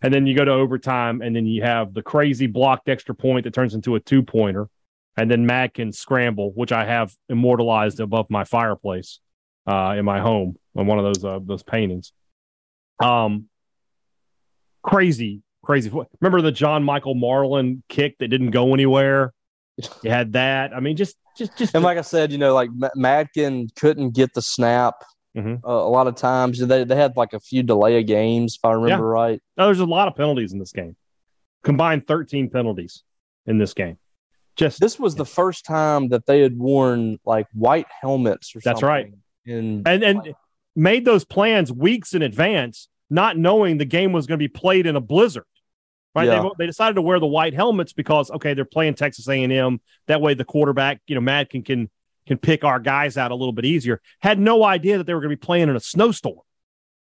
[0.00, 3.44] And then you go to overtime, and then you have the crazy blocked extra point
[3.44, 4.68] that turns into a two pointer.
[5.16, 9.20] And then can scramble, which I have immortalized above my fireplace
[9.68, 12.12] uh, in my home on one of those uh, those paintings.
[12.98, 13.48] Um,
[14.82, 15.90] crazy, crazy.
[16.20, 19.32] Remember the John Michael Marlin kick that didn't go anywhere?
[20.02, 20.74] You had that.
[20.74, 21.74] I mean, just, just, just.
[21.74, 24.96] And like I said, you know, like Madkin couldn't get the snap
[25.36, 25.66] Mm-hmm.
[25.66, 28.64] Uh, a lot of times they, they had like a few delay of games, if
[28.64, 29.22] I remember yeah.
[29.22, 29.42] right.
[29.56, 30.96] No, there's a lot of penalties in this game.
[31.64, 33.02] Combined 13 penalties
[33.46, 33.98] in this game.
[34.56, 35.18] Just this was yeah.
[35.18, 39.14] the first time that they had worn like white helmets or That's right.
[39.46, 40.34] In, and and
[40.76, 44.86] made those plans weeks in advance, not knowing the game was going to be played
[44.86, 45.44] in a blizzard.
[46.14, 46.26] Right?
[46.26, 46.42] Yeah.
[46.42, 49.80] They, they decided to wear the white helmets because okay, they're playing Texas A&M.
[50.08, 51.90] That way, the quarterback, you know, Madkin can
[52.26, 54.00] can pick our guys out a little bit easier.
[54.20, 56.38] Had no idea that they were going to be playing in a snowstorm.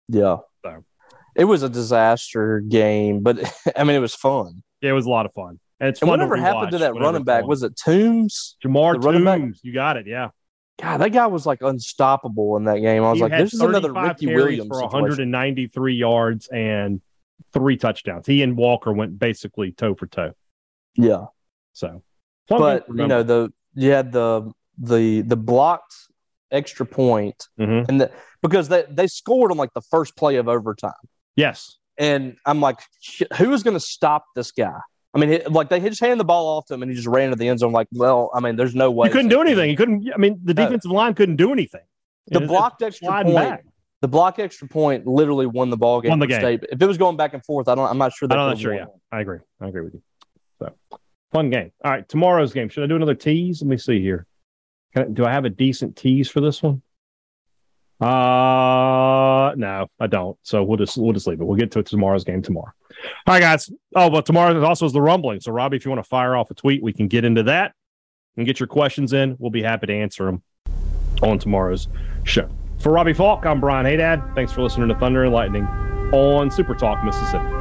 [0.07, 0.37] Yeah.
[0.63, 0.83] So.
[1.35, 3.39] It was a disaster game, but
[3.75, 4.63] I mean, it was fun.
[4.81, 5.59] Yeah, it was a lot of fun.
[5.79, 7.45] And, it's and whatever happened to that running back?
[7.45, 8.57] Was it Toombs?
[8.63, 9.59] Ja'Mar Toombs.
[9.63, 10.07] You got it.
[10.07, 10.29] Yeah.
[10.81, 13.03] God, that guy was like unstoppable in that game.
[13.03, 17.01] I was he like, this is another Ricky Williams for 193 yards and
[17.53, 18.25] three touchdowns.
[18.25, 20.33] He and Walker went basically toe for toe.
[20.95, 21.25] Yeah.
[21.73, 22.01] So
[22.47, 25.95] but you know the you had the the the blocked
[26.51, 27.89] extra point, mm-hmm.
[27.89, 28.11] and the,
[28.41, 30.91] because they they scored on like the first play of overtime.
[31.35, 32.79] Yes, and I'm like,
[33.37, 34.79] who is going to stop this guy?
[35.13, 37.31] I mean, like they just handed the ball off to him and he just ran
[37.31, 37.73] to the end zone.
[37.73, 39.09] Like, well, I mean, there's no way.
[39.09, 39.69] He couldn't do anything.
[39.69, 40.09] He couldn't.
[40.13, 40.97] I mean, the defensive no.
[40.97, 41.81] line couldn't do anything.
[42.27, 43.35] The blocked extra point.
[43.35, 43.65] Back.
[43.99, 46.09] The block extra point literally won the ball game.
[46.09, 46.39] Won the game.
[46.39, 46.63] State.
[46.71, 47.89] If it was going back and forth, I don't.
[47.89, 48.27] I'm not sure.
[48.31, 48.73] I'm not sure.
[48.73, 49.39] Yeah, I agree.
[49.59, 50.01] I agree with you.
[50.59, 50.73] So,
[51.31, 51.71] fun game.
[51.83, 52.69] All right, tomorrow's game.
[52.69, 53.61] Should I do another tease?
[53.61, 54.25] Let me see here.
[54.95, 56.81] I, do I have a decent tease for this one?
[58.01, 60.37] Uh no, I don't.
[60.41, 61.43] So we'll just we'll just leave it.
[61.43, 62.71] We'll get to tomorrow's game tomorrow.
[63.27, 63.69] All right, guys.
[63.95, 65.39] Oh, but tomorrow also is the rumbling.
[65.39, 67.73] So Robbie, if you want to fire off a tweet, we can get into that
[68.37, 69.35] and get your questions in.
[69.39, 70.41] We'll be happy to answer them
[71.21, 71.87] on tomorrow's
[72.23, 72.49] show.
[72.79, 74.23] For Robbie Faulk, I'm Brian Hadad.
[74.33, 75.65] Thanks for listening to Thunder and Lightning
[76.11, 77.60] on Super Talk Mississippi.